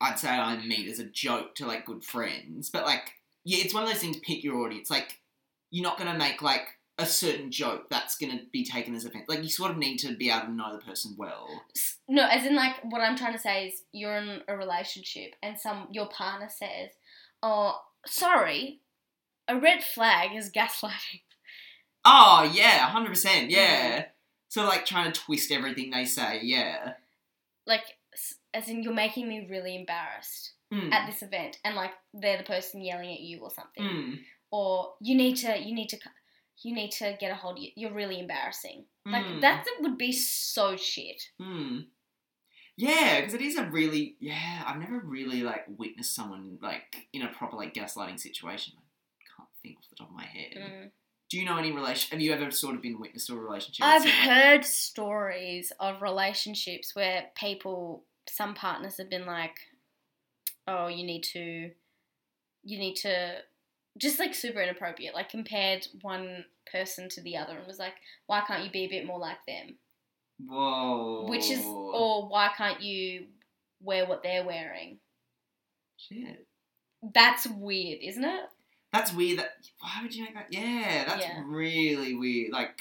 [0.00, 3.12] I'd say I'm mean as a joke to like good friends, but like
[3.44, 4.18] yeah, it's one of those things.
[4.18, 4.90] Pick your audience.
[4.90, 5.20] Like
[5.70, 6.66] you're not gonna make like
[6.98, 9.24] a certain joke that's gonna be taken as offense.
[9.28, 11.48] Like you sort of need to be able to know the person well.
[12.08, 15.58] no, as in like what I'm trying to say is you're in a relationship and
[15.58, 16.90] some your partner says,
[17.42, 18.80] "Oh, sorry,
[19.48, 21.22] a red flag is gaslighting."
[22.04, 23.50] Oh yeah, hundred percent.
[23.50, 24.06] Yeah.
[24.48, 26.40] So like trying to twist everything they say.
[26.42, 26.94] Yeah.
[27.66, 27.84] like
[28.54, 30.90] as in you're making me really embarrassed Mm.
[30.92, 34.18] at this event and like they're the person yelling at you or something Mm.
[34.50, 35.98] or you need to you need to
[36.62, 39.40] you need to get a hold of you you're really embarrassing like Mm.
[39.42, 41.80] that would be so shit Hmm.
[42.76, 44.62] Yeah, because it is a really yeah.
[44.66, 48.72] I've never really like witnessed someone like in a proper like gaslighting situation.
[48.78, 50.52] I can't think off the top of my head.
[50.56, 50.90] Mm.
[51.28, 52.10] Do you know any relation?
[52.12, 53.84] Have you ever sort of been witness to a relationship?
[53.84, 59.56] i've heard stories of relationships where people some partners have been like
[60.68, 61.70] oh you need to
[62.64, 63.34] you need to
[63.98, 67.94] just like super inappropriate like compared one person to the other and was like
[68.26, 69.74] why can't you be a bit more like them
[70.46, 71.26] Whoa.
[71.28, 73.26] which is or why can't you
[73.80, 74.98] wear what they're wearing
[75.96, 76.46] shit.
[77.14, 78.44] that's weird isn't it
[78.92, 79.38] That's weird.
[79.40, 80.48] That why would you make that?
[80.50, 81.42] Yeah, that's Yeah.
[81.46, 82.52] really weird.
[82.52, 82.80] Like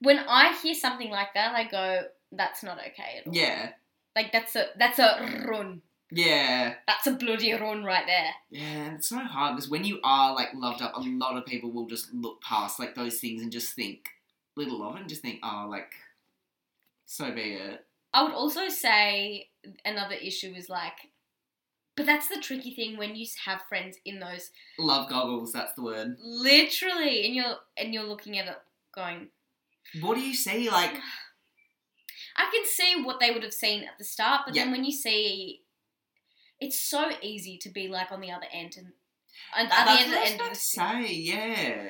[0.00, 2.02] when i hear something like that i go
[2.32, 3.70] that's not okay at all yeah,
[4.14, 8.94] like that's a that's a run yeah, that's a bloody run right there yeah.
[8.94, 11.86] It's so hard because when you are like loved up, a lot of people will
[11.86, 14.08] just look past like those things and just think
[14.56, 15.92] little of it and just think, oh, like
[17.06, 17.84] so be it.
[18.12, 19.48] i would also say
[19.84, 20.92] another issue is like
[21.96, 25.82] but that's the tricky thing when you have friends in those Love goggles, that's the
[25.82, 26.16] word.
[26.22, 28.56] literally and you're and you're looking at it
[28.94, 29.28] going
[30.00, 30.70] What do you see?
[30.70, 30.92] Like,
[32.36, 34.92] I can see what they would have seen at the start, but then when you
[34.92, 35.62] see,
[36.60, 38.92] it's so easy to be like on the other end and,
[39.56, 41.88] and at the end, what I was end of the say, yeah.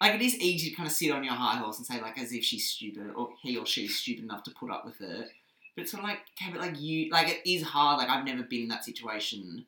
[0.00, 2.18] Like, it is easy to kind of sit on your high horse and say, like,
[2.18, 5.28] as if she's stupid, or he or she's stupid enough to put up with it.
[5.74, 7.98] But it's sort of like, okay, but like, you, like, it is hard.
[7.98, 9.66] Like, I've never been in that situation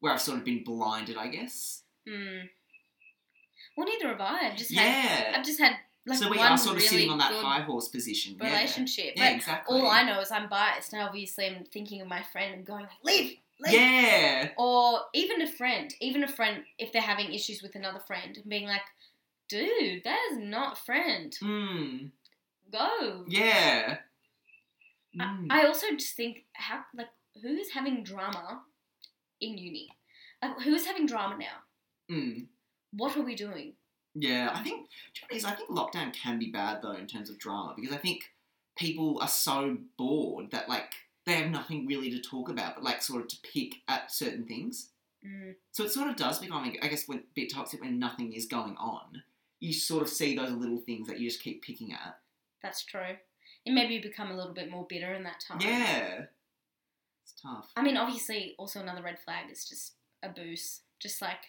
[0.00, 1.82] where I've sort of been blinded, I guess.
[2.06, 2.46] Hmm.
[3.76, 4.50] Well, neither have I.
[4.50, 5.38] I've just had, Yeah.
[5.38, 7.60] I've just had like so we one are sort of really sitting on that high
[7.60, 8.36] horse position.
[8.40, 8.48] Yeah.
[8.48, 9.12] relationship.
[9.14, 9.80] Yeah, but exactly.
[9.80, 12.82] all I know is I'm biased, and obviously I'm thinking of my friend and going
[12.82, 13.74] like, leave, leave.
[13.74, 14.50] Yeah.
[14.58, 18.48] Or even a friend, even a friend, if they're having issues with another friend, and
[18.48, 18.82] being like,
[19.48, 21.34] dude, that is not a friend.
[21.40, 21.96] Hmm.
[22.70, 23.24] Go.
[23.28, 23.98] Yeah.
[23.98, 25.48] I- Mm.
[25.50, 27.10] I also just think how like
[27.42, 28.62] who's having drama
[29.42, 29.90] in uni?
[30.40, 32.14] Like, who's having drama now?
[32.14, 32.46] Mm.
[32.92, 33.74] What are we doing?
[34.14, 35.44] Yeah, I think do you know what it is?
[35.44, 38.32] I think lockdown can be bad though in terms of drama because I think
[38.76, 40.92] people are so bored that like
[41.24, 44.44] they have nothing really to talk about, but like sort of to pick at certain
[44.44, 44.88] things.
[45.24, 45.54] Mm.
[45.70, 48.46] So it sort of does become, I guess, when, a bit toxic when nothing is
[48.46, 49.22] going on.
[49.60, 52.18] You sort of see those little things that you just keep picking at.
[52.62, 53.16] That's true.
[53.64, 55.60] And maybe you become a little bit more bitter in that time.
[55.60, 56.24] Yeah,
[57.22, 57.70] it's tough.
[57.76, 60.80] I mean, obviously, also another red flag is just abuse.
[60.98, 61.44] Just like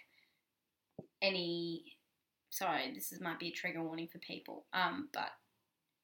[1.21, 1.97] any.
[2.51, 4.65] Sorry, this is might be a trigger warning for people.
[4.73, 5.31] Um, but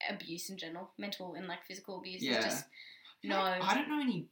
[0.10, 2.40] abuse in general, mental and like physical abuse Yeah.
[2.40, 2.66] is just
[3.24, 3.40] no.
[3.40, 4.28] I don't know any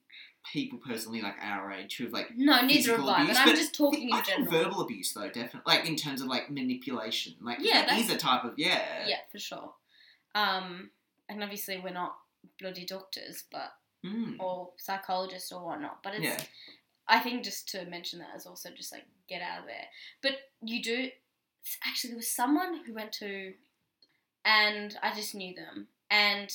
[0.54, 2.28] people personally like our age who have like.
[2.38, 3.28] no, neither have I.
[3.28, 4.52] But I'm just talking I in general.
[4.52, 8.17] verbal abuse though, definitely, like in terms of like manipulation, like Yeah, that that's- a
[8.17, 9.06] type of yeah.
[9.08, 9.73] Yeah, for sure.
[10.36, 10.91] Um,
[11.30, 12.17] and obviously we're not
[12.60, 13.73] bloody doctors, but
[14.06, 14.36] Mm.
[14.39, 16.04] or psychologists or whatnot.
[16.04, 16.41] But it's Yeah.
[17.08, 19.88] I think just to mention that is also just like get out of there.
[20.21, 21.10] But you do
[21.84, 23.54] actually there was someone who went to
[24.45, 26.54] and I just knew them and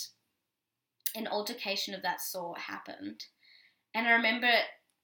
[1.15, 3.25] an altercation of that sort happened.
[3.95, 4.51] And I remember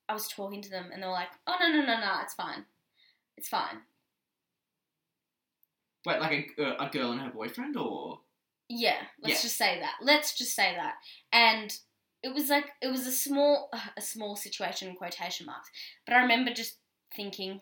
[0.09, 2.35] I was talking to them and they were like, "Oh no no no no, it's
[2.35, 2.65] fine,
[3.37, 3.83] it's fine."
[6.07, 8.21] Wait, like a, a girl and her boyfriend, or
[8.69, 9.43] Yeah, let's Yeah.
[9.43, 9.97] just say that.
[10.01, 10.95] Let's just say that.
[11.33, 11.77] And
[12.23, 15.71] it was like it was a small a small situation in quotation marks.
[16.07, 16.79] But I remember just
[17.15, 17.61] thinking,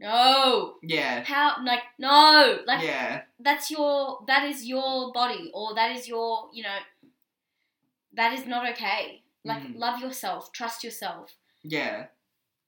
[0.00, 5.94] no, yeah, how like no, like yeah, that's your that is your body or that
[5.96, 6.78] is your you know
[8.18, 9.22] that is not okay.
[9.44, 9.78] Like Mhm.
[9.78, 12.08] love yourself, trust yourself, yeah,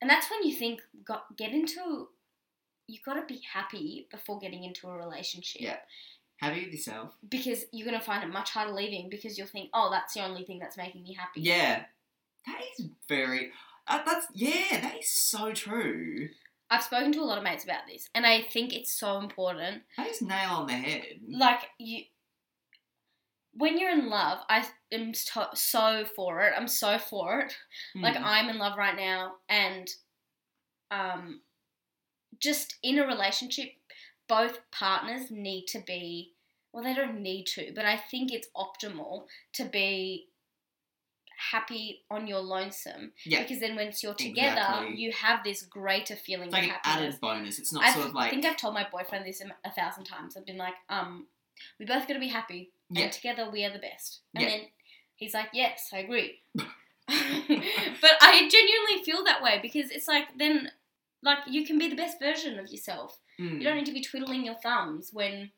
[0.00, 2.08] and that's when you think got get into.
[2.86, 5.60] You got to be happy before getting into a relationship.
[5.62, 5.80] Yeah.
[6.38, 7.14] happy with yourself.
[7.28, 10.42] because you're gonna find it much harder leaving because you'll think, oh, that's the only
[10.46, 11.42] thing that's making me happy.
[11.42, 11.84] Yeah,
[12.46, 13.52] that is very.
[13.86, 16.30] Uh, that's yeah, that is so true.
[16.70, 19.82] I've spoken to a lot of mates about this, and I think it's so important.
[19.98, 21.20] That is nail on the head.
[21.28, 22.04] Like you,
[23.61, 26.53] when you're in love, I am so, so for it.
[26.57, 27.53] I'm so for it.
[27.94, 28.23] Like Mm.
[28.25, 29.88] I'm in love right now, and
[30.90, 31.42] um,
[32.38, 33.68] just in a relationship,
[34.29, 36.33] both partners need to be.
[36.73, 40.29] Well, they don't need to, but I think it's optimal to be
[41.53, 44.96] happy on your lonesome yeah, because then once you're together, Exactly.
[44.96, 47.14] you have this greater feeling it's like of an happiness.
[47.14, 47.59] added bonus.
[47.59, 49.73] It's not I sort of like I think I've told my boyfriend this a a
[49.73, 50.37] thousand times.
[50.37, 51.27] I've been like, um,
[51.79, 53.05] we both got to be happy, Yeah.
[53.05, 54.20] and together we are the best.
[54.35, 54.50] And Yeah.
[54.50, 54.61] then
[55.16, 56.40] he's like, yes, I agree.
[56.55, 56.66] but
[58.20, 60.70] I genuinely feel that way because it's like then,
[61.22, 63.18] like you can be the best version of yourself.
[63.40, 63.59] Mm.
[63.59, 65.50] You don't need to be twiddling your thumbs when,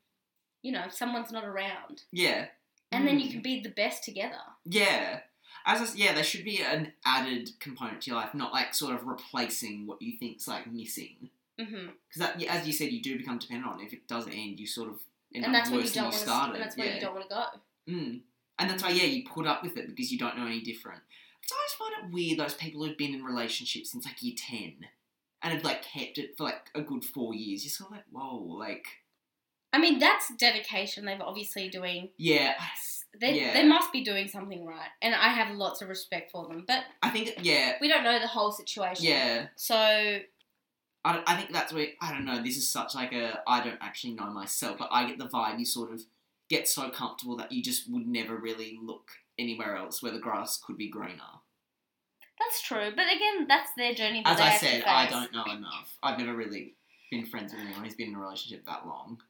[0.62, 2.46] you know, someone's not around, yeah,
[2.90, 3.32] and then you Mm.
[3.32, 4.38] can be the best together.
[4.64, 5.20] Yeah.
[5.64, 8.94] As I yeah, there should be an added component to your life, not like sort
[8.94, 11.30] of replacing what you think's like missing.
[11.58, 11.66] hmm
[12.08, 13.80] Because that, yeah, as you said, you do become dependent on.
[13.80, 13.86] it.
[13.86, 15.00] If it does end, you sort of
[15.34, 16.30] end And that's when you don't want to.
[16.32, 16.94] And that's when yeah.
[16.94, 17.92] you don't want to go.
[17.92, 18.20] Mm.
[18.58, 21.00] And that's why, yeah, you put up with it because you don't know any different.
[21.44, 24.34] So I just find it weird those people who've been in relationships since like year
[24.36, 24.74] ten
[25.42, 27.64] and have like kept it for like a good four years.
[27.64, 28.86] You're sort of like, whoa, like
[29.72, 31.04] I mean, that's dedication.
[31.06, 32.10] They've obviously doing.
[32.18, 32.54] yeah.
[33.20, 33.52] They, Yeah.
[33.52, 36.64] they must be doing something right, and I have lots of respect for them.
[36.66, 39.04] But I think yeah, we don't know the whole situation.
[39.04, 39.46] yeah.
[39.56, 40.20] So
[41.04, 42.42] I, I think that's where I don't know.
[42.42, 45.58] This is such like a I don't actually know myself, but I get the vibe
[45.58, 46.02] you sort of
[46.48, 50.58] get so comfortable that you just would never really look anywhere else where the grass
[50.58, 51.40] could be greener.
[52.38, 52.90] that's true.
[52.94, 54.22] But again, that's their journey.
[54.24, 55.96] That As I said, I don't know enough.
[56.02, 56.74] I've never really
[57.10, 59.20] been friends with anyone who's been in a relationship that long.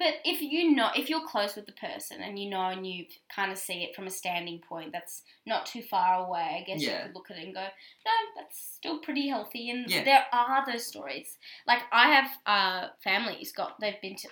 [0.00, 3.04] But if you know, if you're close with the person and you know and you
[3.32, 6.80] kind of see it from a standing point that's not too far away, I guess
[6.82, 6.96] Yeah.
[6.96, 9.68] you could look at it and go, no, that's still pretty healthy.
[9.70, 10.02] And Yeah.
[10.04, 11.36] there are those stories.
[11.66, 14.28] Like I have uh, families got they've been to,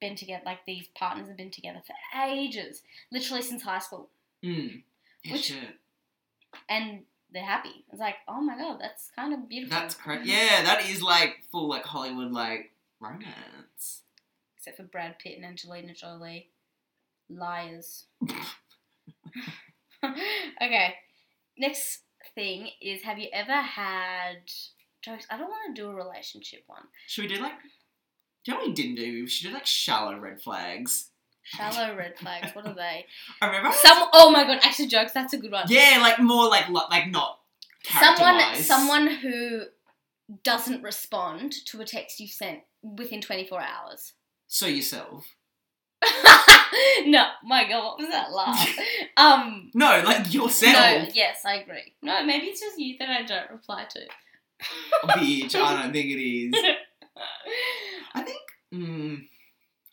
[0.00, 1.94] been together like these partners have been together for
[2.30, 4.08] ages, literally since high school,
[4.44, 4.84] Mm.
[5.24, 5.58] Yeah, Which- sure.
[6.68, 7.02] and
[7.32, 7.84] they're happy.
[7.90, 9.76] It's like, oh my god, that's kind of beautiful.
[9.76, 10.24] That's correct.
[10.26, 14.04] Yeah, that is like full like Hollywood like romance.
[14.58, 16.50] Except for Brad Pitt and Angelina Jolie,
[17.30, 18.06] liars.
[20.04, 20.94] okay,
[21.56, 22.00] next
[22.34, 24.50] thing is have you ever had
[25.00, 25.26] jokes?
[25.30, 26.82] I don't want to do a relationship one.
[27.06, 27.52] Should we do like?
[28.44, 29.22] Do you know what we didn't do?
[29.22, 31.10] We should do like shallow red flags.
[31.42, 32.50] Shallow red flags.
[32.54, 33.06] What are they?
[33.40, 33.70] I remember.
[33.80, 34.08] Some.
[34.12, 35.12] Oh my god, actually, jokes.
[35.12, 35.66] That's a good one.
[35.68, 37.38] Yeah, like more like like not.
[37.84, 38.56] Someone.
[38.56, 39.62] Someone who
[40.42, 44.12] doesn't respond to a text you've sent within 24 hours.
[44.48, 45.26] So yourself.
[47.06, 48.76] no, my god, what was that laugh?
[49.16, 50.72] um, No, like yourself.
[50.72, 51.92] no, yes, I agree.
[52.02, 54.00] No, maybe it's just you that I don't reply to.
[55.04, 56.54] Bitch, I don't think it is.
[58.14, 58.40] I think,
[58.72, 59.22] mm,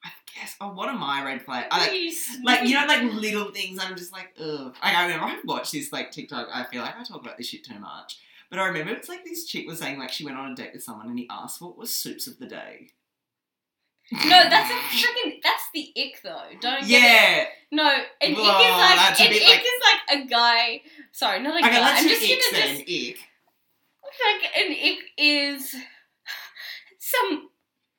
[0.04, 1.68] I guess, oh, what are my red flags?
[1.72, 2.38] I, like, Please.
[2.44, 4.76] like, you know, like little things, I'm just like, ugh.
[4.82, 7.48] Like, I remember I watched this, like, TikTok, I feel like I talk about this
[7.48, 8.20] shit too much.
[8.50, 10.72] But I remember it's like this chick was saying, like, she went on a date
[10.74, 12.90] with someone and he asked what was soups of the day.
[14.12, 15.42] No, that's a freaking.
[15.44, 16.42] That's the ick though.
[16.62, 16.88] Don't.
[16.88, 16.90] Get it.
[16.90, 17.46] Yeah.
[17.72, 20.82] No, an ick is like a an ick like- is like a guy.
[21.12, 21.82] Sorry, not a Okay, guy.
[21.82, 22.78] let's I'm just icks gonna then.
[22.78, 23.18] just Ick.
[24.04, 25.76] like an ick is
[27.00, 27.50] some.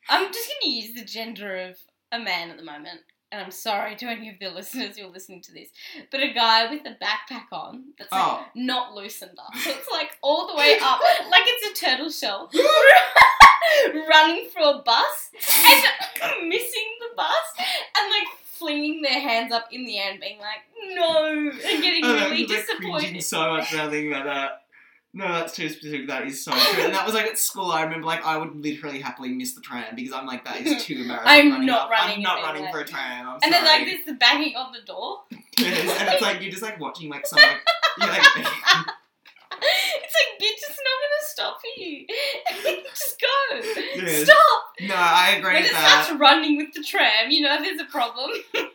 [0.09, 1.77] I'm just gonna use the gender of
[2.13, 3.01] a man at the moment,
[3.33, 5.71] and I'm sorry to any of the listeners who are listening to this,
[6.13, 8.47] but a guy with a backpack on that's like Oh.
[8.55, 12.49] not loosened up, so it's like all the way up, like it's a turtle shell.
[14.09, 15.31] running through a bus
[15.69, 20.39] and missing the bus and like flinging their hands up in the air and being
[20.39, 20.61] like,
[20.95, 23.23] no, and getting Oh, really disappointed.
[23.23, 24.63] so much now thinking about that.
[25.15, 26.09] No, that's too specific.
[26.09, 26.83] That is so true.
[26.85, 27.71] And that was like at school.
[27.71, 30.85] I remember like I would literally happily miss the tram because I'm like that is
[30.85, 31.27] too embarrassing.
[31.27, 31.91] I'm running not up.
[31.91, 33.27] running I'm not running for a tram.
[33.27, 35.21] I'm And then like there's the banging on the door.
[35.59, 37.61] Yes, and it's like you're just like watching like some like
[37.99, 38.23] you're like
[39.63, 42.07] It's like, bitch, it's not gonna stop you.
[42.91, 43.37] Just go.
[44.25, 44.63] Stop.
[44.81, 46.05] no, I agree When with it that.
[46.05, 48.31] starts running with the tram, you know there's a problem.
[48.53, 48.71] but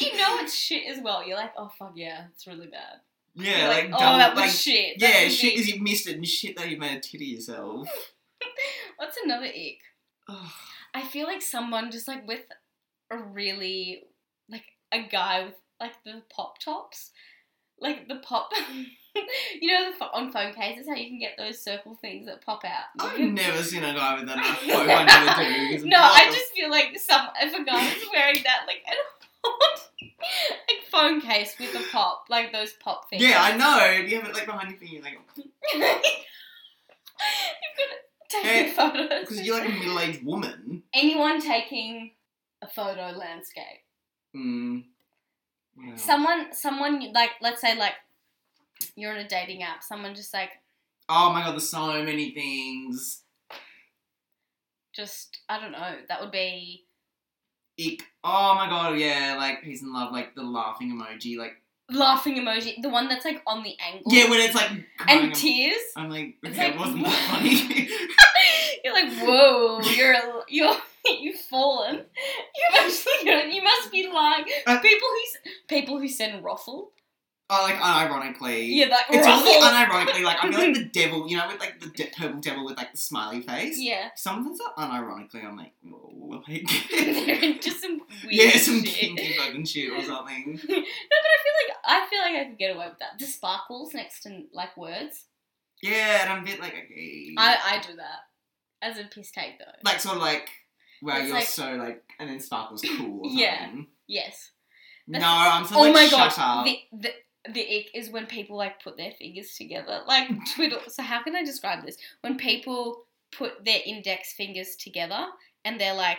[0.00, 1.26] you know it's shit as well.
[1.26, 3.00] You're like, oh fuck yeah, it's really bad.
[3.34, 4.98] Yeah, You're like, like, oh, that was like shit.
[4.98, 7.88] That yeah, shit because you missed it, and shit that you made a titty yourself.
[8.96, 9.78] What's another ick?
[10.94, 12.42] I feel like someone just like with
[13.10, 14.04] a really
[14.48, 17.10] like a guy with like the pop tops,
[17.80, 18.50] like the pop.
[19.60, 22.84] you know, on phone cases, how you can get those circle things that pop out.
[22.98, 24.38] I've never seen a guy with that.
[24.38, 25.86] I never do.
[25.88, 28.94] no, I just feel like some if a guy is wearing that like a
[30.22, 33.22] like phone case with a pop, like those pop things.
[33.22, 34.06] Yeah, I know.
[34.06, 34.88] You have it like behind your.
[34.88, 35.82] You're like, You've
[37.76, 37.88] got
[38.30, 39.20] to take photos.
[39.20, 40.82] because you're like a middle-aged woman.
[40.94, 42.12] Anyone taking
[42.62, 43.82] a photo landscape.
[44.36, 44.84] Mm.
[45.78, 45.92] Wow.
[45.96, 47.94] someone someone like let's say like
[48.96, 50.50] you're on a dating app someone just like
[51.10, 53.22] Oh my god, there's so many things.
[54.94, 56.84] just i don't know that would be
[57.80, 58.02] Ick.
[58.24, 62.74] Oh my god, yeah, like peace and love, like the laughing emoji, like laughing emoji
[62.82, 64.68] the one that's like on the angle yeah, when it's like
[65.06, 67.88] and tears I'm like, It's okay, like- it wasn't that funny.
[68.84, 70.16] you're like whoa you're
[70.48, 70.76] you're
[71.20, 76.92] you've fallen you've actually you must be lying Uh, people who people who send ruffle
[77.50, 78.66] oh, like unironically.
[78.76, 81.60] yeah that It's ruffle also unironically, like I feel like the devil, you know, with
[81.60, 83.78] like the de- purple devil with like the smiley face.
[83.78, 88.94] yeah Someone says that unironically, I'm like, oh, like, they're some weird yeah, some shit.
[89.16, 90.44] kinky fucking shit or something.
[90.68, 93.18] no, but I feel like I feel like I could get away with that.
[93.18, 95.24] The sparkles next to like words.
[95.82, 97.34] Yeah, and I'm a bit like, okay.
[97.38, 98.20] I, I do that
[98.82, 99.64] as a piss take though.
[99.84, 100.50] like sort of like,
[101.02, 103.20] It's you're like- so like, and then sparkles cool.
[103.26, 103.66] Or Yeah.
[103.66, 103.86] something.
[104.06, 104.50] yes.
[105.06, 106.58] No, I'm so oh like, my shut god.
[106.58, 106.64] up.
[106.66, 107.12] The, the
[107.52, 110.80] the ick is when people like put their fingers together, like twiddle.
[110.88, 111.96] So how can I describe this?
[112.20, 115.26] When people put their index fingers together
[115.64, 116.18] and they're like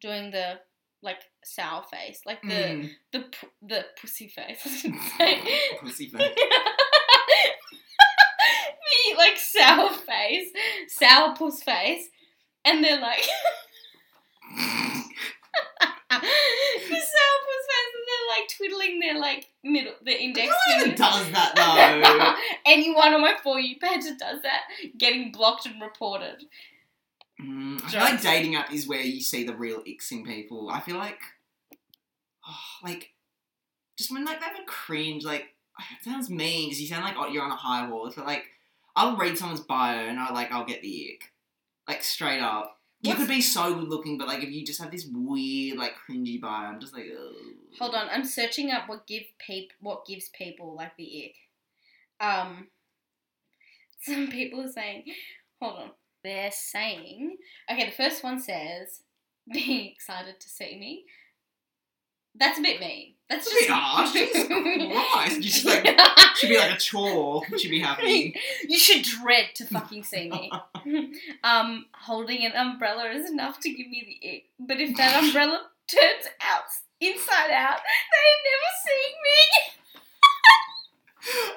[0.00, 0.60] doing the
[1.02, 3.24] like sour face, like the Mm, the
[3.62, 4.60] the pussy face.
[4.64, 5.40] I should say.
[5.80, 6.34] pussy face.
[9.10, 10.52] the like sour face,
[10.88, 12.08] sour puss face,
[12.64, 13.26] and they're like
[16.10, 20.94] the sour puss face, and they're like twiddling their like middle, the index No one
[20.94, 21.52] does that
[22.64, 22.70] though.
[22.70, 24.62] Anyone on my for you page that does that,
[24.96, 26.44] getting blocked and reported.
[27.40, 30.70] Mm, I feel like dating app is where you see the real icks in people.
[30.70, 31.20] I feel like,
[32.46, 33.12] oh, like,
[33.96, 37.14] just when like they have a cringe, like it sounds mean because you sound like
[37.16, 38.44] oh, you're on a high horse, but like
[38.96, 41.32] I'll read someone's bio and I like I'll get the ick,
[41.86, 42.77] like straight up.
[43.00, 45.78] You What's- could be so good looking, but like if you just have this weird
[45.78, 47.34] like cringy bio, I'm just like, Ugh.
[47.78, 51.34] Hold on, I'm searching up what give peop what gives people like the ick.
[52.26, 52.68] Um,
[54.00, 55.04] some people are saying,
[55.60, 55.90] hold on,
[56.24, 57.36] they're saying,
[57.70, 59.02] okay, the first one says
[59.52, 61.04] being excited to see me.
[62.38, 63.14] That's a bit mean.
[63.28, 64.12] That's a just bit harsh.
[64.12, 64.46] Jesus
[65.12, 65.36] Christ.
[65.36, 65.84] You just, like,
[66.36, 67.42] Should be like a chore.
[67.58, 68.32] Should be happening.
[68.66, 70.50] you should dread to fucking see me.
[71.44, 74.44] um, holding an umbrella is enough to give me the ick.
[74.58, 76.64] But if that umbrella turns out
[77.00, 77.80] inside out,
[78.12, 79.74] they never see me.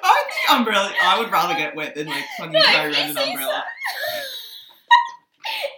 [0.04, 0.92] I think umbrella.
[1.02, 3.64] I would rather get wet than like fucking No, carry around an umbrella.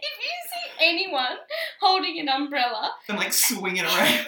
[0.03, 1.37] if you see anyone
[1.81, 4.27] holding an umbrella, and like swing it around.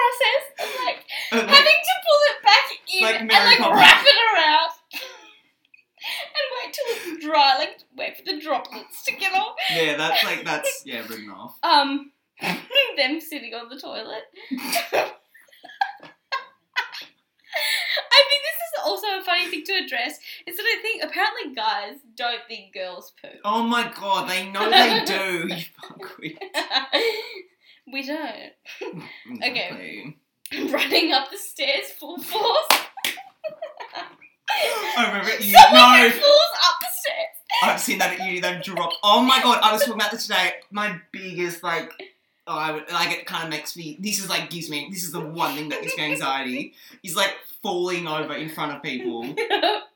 [0.00, 1.00] Process of like
[1.32, 3.80] like, having to pull it back in Like and like Poppins.
[3.80, 4.70] wrap it around.
[6.36, 9.54] and wait till it's dry, like wait for the droplets to get off.
[9.72, 11.56] yeah, that's like that's yeah, bring off.
[11.62, 12.12] Um,
[12.96, 14.24] them sitting on the toilet.
[18.12, 20.18] I think this is also a funny thing to address.
[20.46, 23.28] Is that I think apparently guys don't think girls poo.
[23.44, 25.48] Oh my god, they know they do.
[27.90, 29.42] You we don't.
[29.42, 30.16] okay.
[30.72, 32.80] Running up the stairs full force.
[34.96, 35.52] I remember at uni.
[35.52, 37.62] Someone No, falls up the stairs.
[37.62, 38.40] I've seen that at uni.
[38.40, 38.96] They've dropped.
[39.02, 40.54] Oh my god, I was talking about this today.
[40.70, 41.92] My biggest like.
[42.46, 43.96] Oh, I would, like it kind of makes me.
[44.00, 44.88] This is like gives me.
[44.90, 46.74] This is the one thing that gives me anxiety.
[47.04, 49.22] Is like falling over in front of people.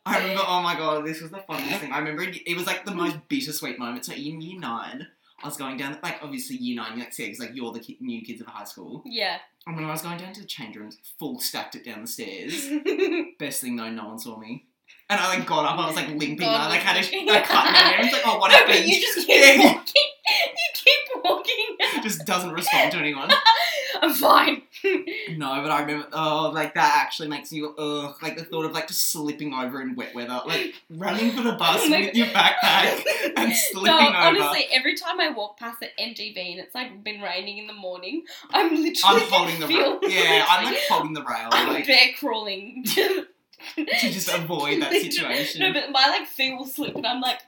[0.07, 0.43] I remember.
[0.47, 1.91] Oh my god, this was the funniest thing.
[1.93, 4.05] I remember it, it was like the most bittersweet moment.
[4.05, 5.09] So in year nine,
[5.43, 5.99] I was going down.
[6.03, 9.03] Like obviously year nine, like because like you're the ki- new kids of high school.
[9.05, 9.39] yeah.
[9.67, 12.07] And when I was going down to the change rooms, full stacked it down the
[12.07, 12.69] stairs.
[13.39, 14.67] Best thing though, no one saw me.
[15.09, 17.73] And I like got up, I was like limping, I like had a, a cut
[17.73, 18.01] my hair.
[18.05, 18.79] It's like, oh, what no, happened?
[18.81, 19.57] but you just keep Yeah.
[19.75, 20.11] walking.
[20.57, 22.03] You keep walking.
[22.03, 23.29] Just doesn't respond to anyone.
[24.05, 24.63] I'm fine.
[25.37, 28.73] No, but I remember, oh, like that actually makes you, ugh, like the thought of
[28.73, 32.27] like just slipping over in wet weather, like running for the bus my with your
[32.27, 33.03] backpack
[33.37, 34.03] and slipping over.
[34.03, 34.17] No, over.
[34.17, 37.73] honestly, every time I walk past the MGB and it's like been raining in the
[37.73, 39.99] morning, I'm literally I'm holding the rail.
[40.03, 43.27] Yeah, I'm like holding the rail, I'm like bear crawling to,
[43.77, 45.63] to just avoid that situation.
[45.63, 47.41] No, but my like feet will slip and I'm like,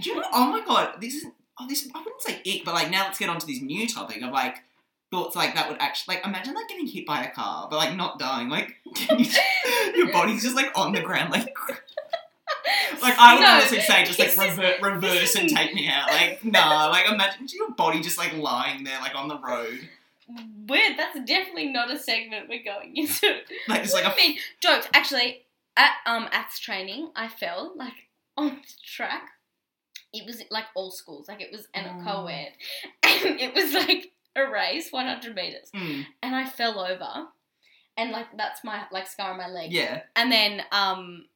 [0.00, 0.26] Do you know?
[0.32, 1.26] Oh my god, this is.
[1.60, 1.86] Oh, this.
[1.94, 4.56] I wouldn't say ick, but like now let's get onto this new topic of like
[5.12, 7.94] thoughts like that would actually like imagine like getting hit by a car, but like
[7.94, 8.48] not dying.
[8.48, 8.74] Like
[9.16, 9.26] you,
[9.94, 11.54] your body's just like on the ground, like.
[13.02, 16.08] Like I would No, honestly say, just like revert, reverse and take me out.
[16.08, 19.80] Like nah, like imagine your body just like lying there, like on the road,
[20.68, 20.96] weird.
[20.96, 23.26] That's definitely not a segment we're going into.
[23.68, 24.86] like it's like I a mean, jokes.
[24.94, 25.42] Actually,
[25.76, 27.94] at um ATS training, I fell like
[28.36, 28.56] on the
[28.86, 29.30] track.
[30.12, 32.04] It was like all schools, like it was an Oh.
[32.04, 32.52] co-ed,
[33.02, 37.26] and it was like a race, 100 meters, Mm, and I fell over,
[37.96, 40.02] and like that's my like scar on my leg, yeah.
[40.16, 41.26] and then um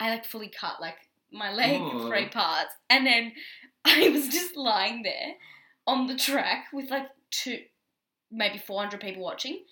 [0.00, 0.96] I like fully cut like
[1.32, 2.08] my leg Oh.
[2.08, 3.32] three parts, and then
[3.84, 5.34] I was just lying there
[5.86, 7.58] on the track with like two,
[8.30, 9.62] maybe 400 people watching,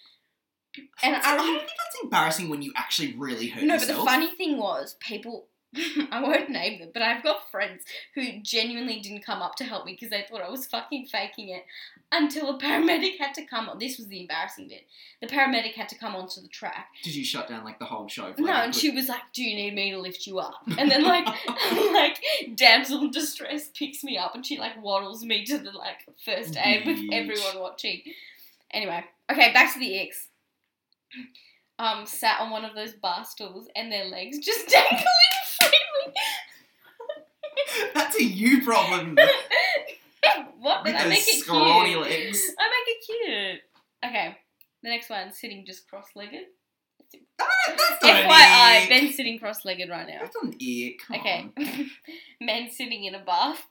[1.02, 3.94] and I I don't think that's embarrassing when you actually really hurt no, but the
[3.94, 5.46] funny thing was, people.
[6.10, 9.84] I won't name them, but I've got friends who genuinely didn't come up to help
[9.86, 11.64] me because they thought I was fucking faking it
[12.12, 13.68] until a paramedic had to come.
[13.68, 13.78] on.
[13.78, 14.84] This was the embarrassing bit.
[15.20, 16.88] The paramedic had to come onto the track.
[17.02, 18.32] Did you shut down like the whole show?
[18.38, 21.02] No, and she was like, "Do you need me to lift you up?" And then
[21.02, 21.26] like,
[21.92, 22.20] like
[22.56, 26.56] damsel in distress picks me up and she like waddles me to the like first
[26.56, 28.02] aid with everyone watching.
[28.72, 30.28] Anyway, okay, back to the icks.
[31.78, 35.04] Um, sat on one of those bar stools and their legs just dangling
[35.60, 36.14] freely.
[37.94, 39.16] That's a you problem.
[40.60, 40.84] what?
[40.84, 42.00] With I make it cute?
[42.00, 42.52] legs.
[42.58, 43.60] I make it cute.
[44.08, 44.36] Okay,
[44.82, 46.44] the next one, sitting just cross-legged.
[47.38, 48.88] That's not an FYI, ick.
[48.88, 50.20] Ben's sitting cross-legged right now.
[50.22, 51.00] That's an ick.
[51.06, 51.50] Come Okay.
[52.40, 53.66] Men sitting in a bath.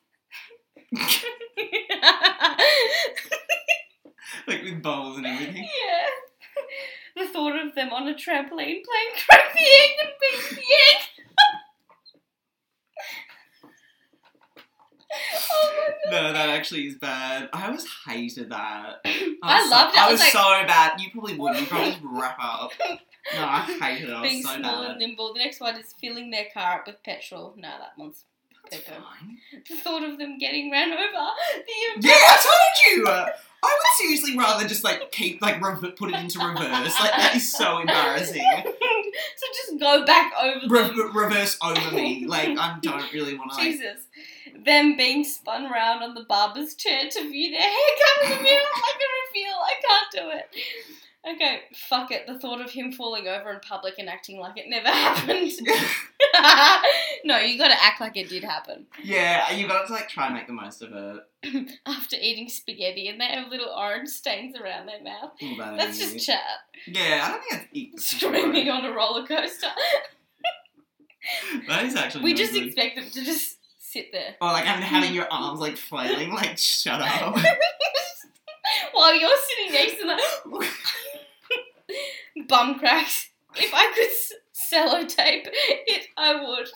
[4.48, 5.64] like with bowls and everything.
[5.64, 6.08] yeah.
[7.16, 11.26] The thought of them on a trampoline playing crack the egg and beat the egg.
[15.52, 15.90] oh.
[16.12, 17.50] No, that actually is bad.
[17.54, 19.02] I always hated that.
[19.06, 20.02] I was loved so, it.
[20.02, 21.00] I I was was like- so bad.
[21.02, 21.62] You probably wouldn't.
[21.62, 22.72] You probably just wrap up.
[23.34, 24.14] No, I hated it.
[24.14, 24.92] I was Being so small bad.
[24.92, 25.34] and nimble.
[25.34, 27.54] The next one is filling their car up with petrol.
[27.58, 28.26] No, that one's
[28.72, 28.84] That's
[29.70, 31.00] the thought of them getting ran over.
[32.02, 33.32] The Yeah, I told you.
[33.64, 37.00] I would seriously rather just like keep like rev- put it into reverse.
[37.00, 38.44] Like that is so embarrassing.
[38.66, 42.26] so just go back over Re- reverse over me.
[42.26, 43.58] Like I don't really want to.
[43.58, 44.08] Like, Jesus.
[44.66, 48.62] Them being spun round on the barber's chair to view their haircut in the mirror
[48.76, 49.10] like a
[49.40, 49.56] reveal.
[49.56, 50.64] I can't do it.
[51.26, 52.28] Okay, fuck it.
[52.28, 55.52] The thought of him falling over in public and acting like it never happened.
[57.24, 58.86] no, you gotta act like it did happen.
[59.02, 61.70] yeah, you got to like try and make the most of it.
[61.86, 65.32] After eating spaghetti and they have little orange stains around their mouth.
[65.78, 66.40] That's just chat.
[66.88, 68.00] Yeah, I don't think that's eat.
[68.00, 69.68] Screaming on a roller coaster.
[71.70, 72.24] That is actually.
[72.26, 72.66] We no just good.
[72.66, 74.36] expect them to just sit there.
[74.42, 77.38] Or like having, having your arms like flailing, like shut up.
[78.94, 80.68] While you're sitting next to the
[82.48, 83.30] bum cracks.
[83.56, 84.34] If I could s-
[84.72, 86.68] sellotape it, I would.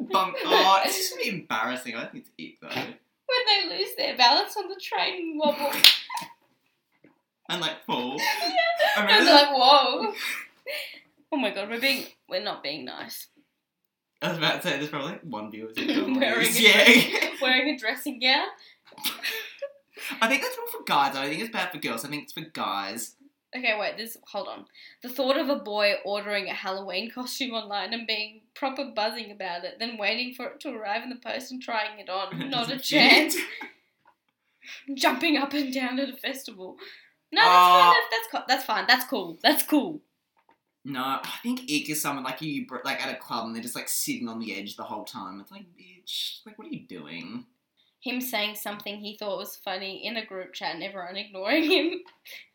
[0.10, 0.36] Bump.
[0.44, 1.94] Oh, it's just really embarrassing.
[1.94, 2.68] I think it's it though.
[2.68, 5.70] When they lose their balance on the train and wobble.
[7.48, 8.20] and like fall.
[8.20, 8.52] I
[8.96, 10.12] I remember was like, whoa.
[11.32, 13.28] Oh my god, we're being we're not being nice.
[14.20, 17.30] I was about to say there's probably like one viewer who's Wearing Wearing a yeah.
[17.40, 18.46] Wearing a dressing gown.
[20.20, 21.16] I think that's more for guys.
[21.16, 22.04] I think it's bad for girls.
[22.04, 23.14] I think it's for guys.
[23.56, 24.64] Okay, wait, this hold on.
[25.02, 29.64] The thought of a boy ordering a Halloween costume online and being proper buzzing about
[29.64, 32.50] it, then waiting for it to arrive in the post and trying it on.
[32.50, 33.36] Not a chance.
[34.94, 36.76] Jumping up and down at a festival.
[37.32, 37.92] No, that's Oh.
[37.92, 38.02] fine.
[38.10, 38.84] That's co- that's fine.
[38.86, 39.38] That's cool.
[39.42, 40.00] That's cool.
[40.84, 43.76] No, I think ick is someone like you, like at a club and they're just
[43.76, 45.40] like sitting on the edge the whole time.
[45.40, 47.46] It's like, bitch, like what are you doing?
[48.02, 52.00] Him saying something he thought was funny in a group chat and everyone ignoring him.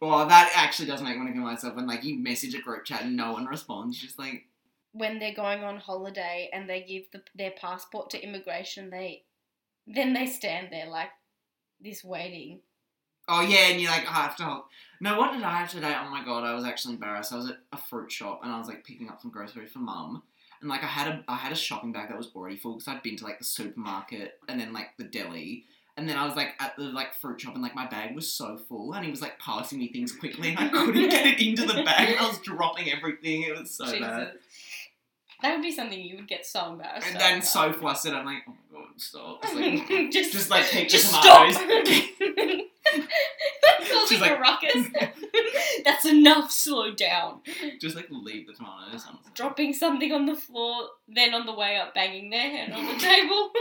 [0.01, 2.83] Well, that actually does make me to kill myself when like you message a group
[2.85, 3.97] chat and no one responds.
[3.97, 4.45] Just like,
[4.91, 9.23] When they're going on holiday and they give the, their passport to immigration, they
[9.87, 11.11] then they stand there like
[11.79, 12.59] this waiting.
[13.29, 14.43] oh yeah, and you're like I have to.
[14.43, 14.63] Hold.
[14.99, 15.95] No, what did I have today?
[15.97, 17.31] Oh my god, I was actually embarrassed.
[17.31, 19.79] I was at a fruit shop and I was like picking up some groceries for
[19.79, 20.23] mum.
[20.61, 22.87] And like I had a I had a shopping bag that was already full because
[22.87, 25.65] I'd been to like the supermarket and then like the deli.
[25.95, 28.31] And then I was like at the like fruit shop and like my bag was
[28.31, 31.39] so full and he was like passing me things quickly and I couldn't get it
[31.39, 33.43] into the bag I was dropping everything.
[33.43, 34.01] It was so Jesus.
[34.01, 34.33] bad.
[35.41, 37.07] That would be something you would get so embarrassed.
[37.07, 39.41] And then so flustered, I'm like, oh my god, stop.
[39.43, 41.47] Just, like, just, just like take just the stop.
[42.17, 42.61] tomatoes.
[44.09, 44.87] She's a like- ruckus.
[45.85, 46.51] That's enough.
[46.51, 47.41] Slow down.
[47.79, 49.05] just like leave the tomatoes.
[49.35, 52.99] Dropping something on the floor, then on the way up, banging their head on the
[52.99, 53.51] table.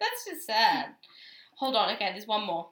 [0.00, 0.94] That's just sad.
[1.56, 1.94] Hold on.
[1.94, 2.68] Okay, there's one more.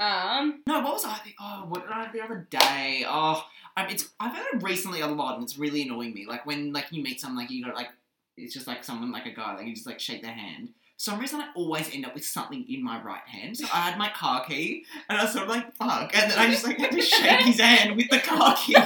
[0.00, 0.62] Um.
[0.66, 1.36] No, what was I think?
[1.38, 3.04] Oh, what did I have the other day?
[3.06, 3.44] Oh,
[3.76, 6.26] um, it's I've had it recently a lot, and it's really annoying me.
[6.26, 7.90] Like when like you meet someone, like you got like
[8.38, 10.68] it's just like someone like a guy, like you just like shake their hand.
[10.96, 13.58] For some reason, I always end up with something in my right hand.
[13.58, 16.38] So I had my car key, and I was sort of like fuck, and then
[16.38, 18.74] I just like had to shake his hand with the car key.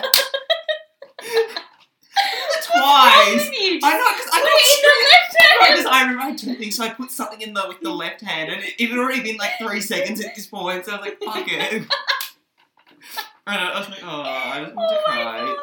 [2.64, 3.50] Twice.
[3.82, 5.88] I know, I Put in the left hand.
[5.88, 8.20] I remember I had two things, so I put something in the with the left
[8.22, 10.96] hand, and it, it had already been like three seconds at this point, so I
[10.96, 11.84] was like, fuck it.
[13.46, 15.38] And I was like, oh, I just want to Oh my cry.
[15.38, 15.56] god!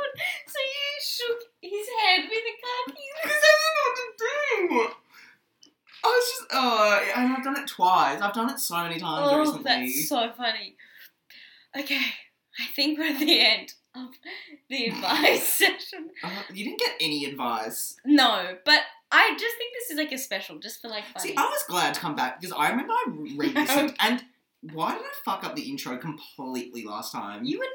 [0.45, 3.09] So you shook his head with a car key.
[3.23, 4.95] Because I didn't know what to do.
[6.03, 8.21] I was just, oh, and I've done it twice.
[8.21, 9.63] I've done it so many times Oh, recently.
[9.63, 10.75] that's so funny.
[11.75, 12.01] Okay,
[12.59, 14.09] I think we're at the end of
[14.69, 16.09] the advice session.
[16.23, 17.97] Uh, you didn't get any advice.
[18.05, 18.81] No, but
[19.11, 21.03] I just think this is like a special, just for like.
[21.19, 24.23] See, I was glad to come back because I remember I read this and, and
[24.73, 27.43] why did I fuck up the intro completely last time?
[27.45, 27.65] you were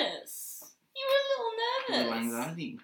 [0.00, 0.64] nervous.
[0.96, 2.34] You were a Little little nervous.
[2.34, 2.78] anxiety.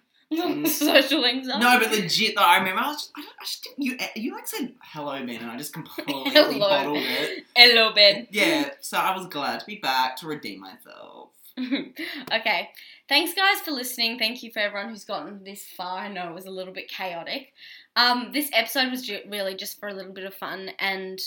[0.68, 1.61] Social anxiety.
[1.61, 3.97] No, but legit though, I remember I was just, I, don't- I just didn't, you
[4.16, 6.59] you like said hello Ben and I just completely Hello.
[6.59, 7.45] bottled it.
[7.55, 8.26] Hello, Ben.
[8.30, 11.28] Yeah, so I was glad to be back to redeem myself.
[12.33, 12.71] okay.
[13.09, 14.19] Thanks, guys, for listening.
[14.19, 15.99] Thank you for everyone who's gotten this far.
[15.99, 17.53] I know it was a little bit chaotic.
[17.95, 21.19] Um, this episode was ju- really just for a little bit of fun, and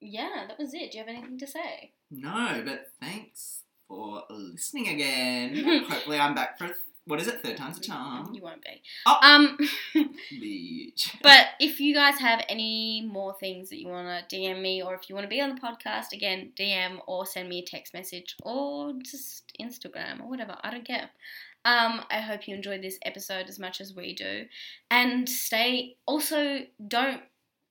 [0.00, 0.92] yeah, that was it.
[0.92, 1.92] Do you have anything to say?
[2.10, 5.84] No, but thanks for listening again.
[5.88, 6.74] Hopefully, I'm back for
[7.06, 7.42] what is it?
[7.42, 8.32] Third time's a charm.
[8.32, 8.82] You won't be.
[9.06, 9.18] Oh.
[9.20, 9.58] Um,
[10.32, 11.14] Bitch.
[11.22, 14.94] but if you guys have any more things that you want to DM me, or
[14.94, 17.92] if you want to be on the podcast, again, DM or send me a text
[17.92, 20.56] message or just Instagram or whatever.
[20.62, 21.10] I don't care.
[21.66, 24.44] Um, I hope you enjoyed this episode as much as we do.
[24.90, 27.22] And stay, also, don't,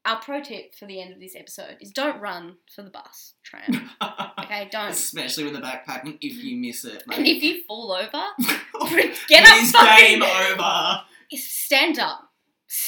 [0.06, 3.34] our pro tip for the end of this episode is don't run for the bus,
[3.43, 3.89] tram.
[4.43, 4.89] Okay, don't.
[4.89, 8.24] Especially with a backpack, if you miss it, like, And if you fall over,
[9.30, 11.01] get up fucking- game over.
[11.32, 12.30] stand up.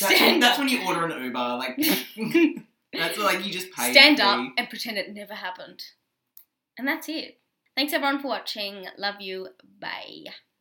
[0.02, 0.60] That's when, Stand that's up.
[0.60, 1.40] when you order an Uber.
[1.58, 1.78] Like
[2.94, 3.92] that's like you just pay.
[3.92, 5.82] Stand up and pretend it never happened.
[6.78, 7.40] And that's it.
[7.76, 8.86] Thanks everyone for watching.
[8.98, 9.48] Love you.
[9.80, 10.26] Bye.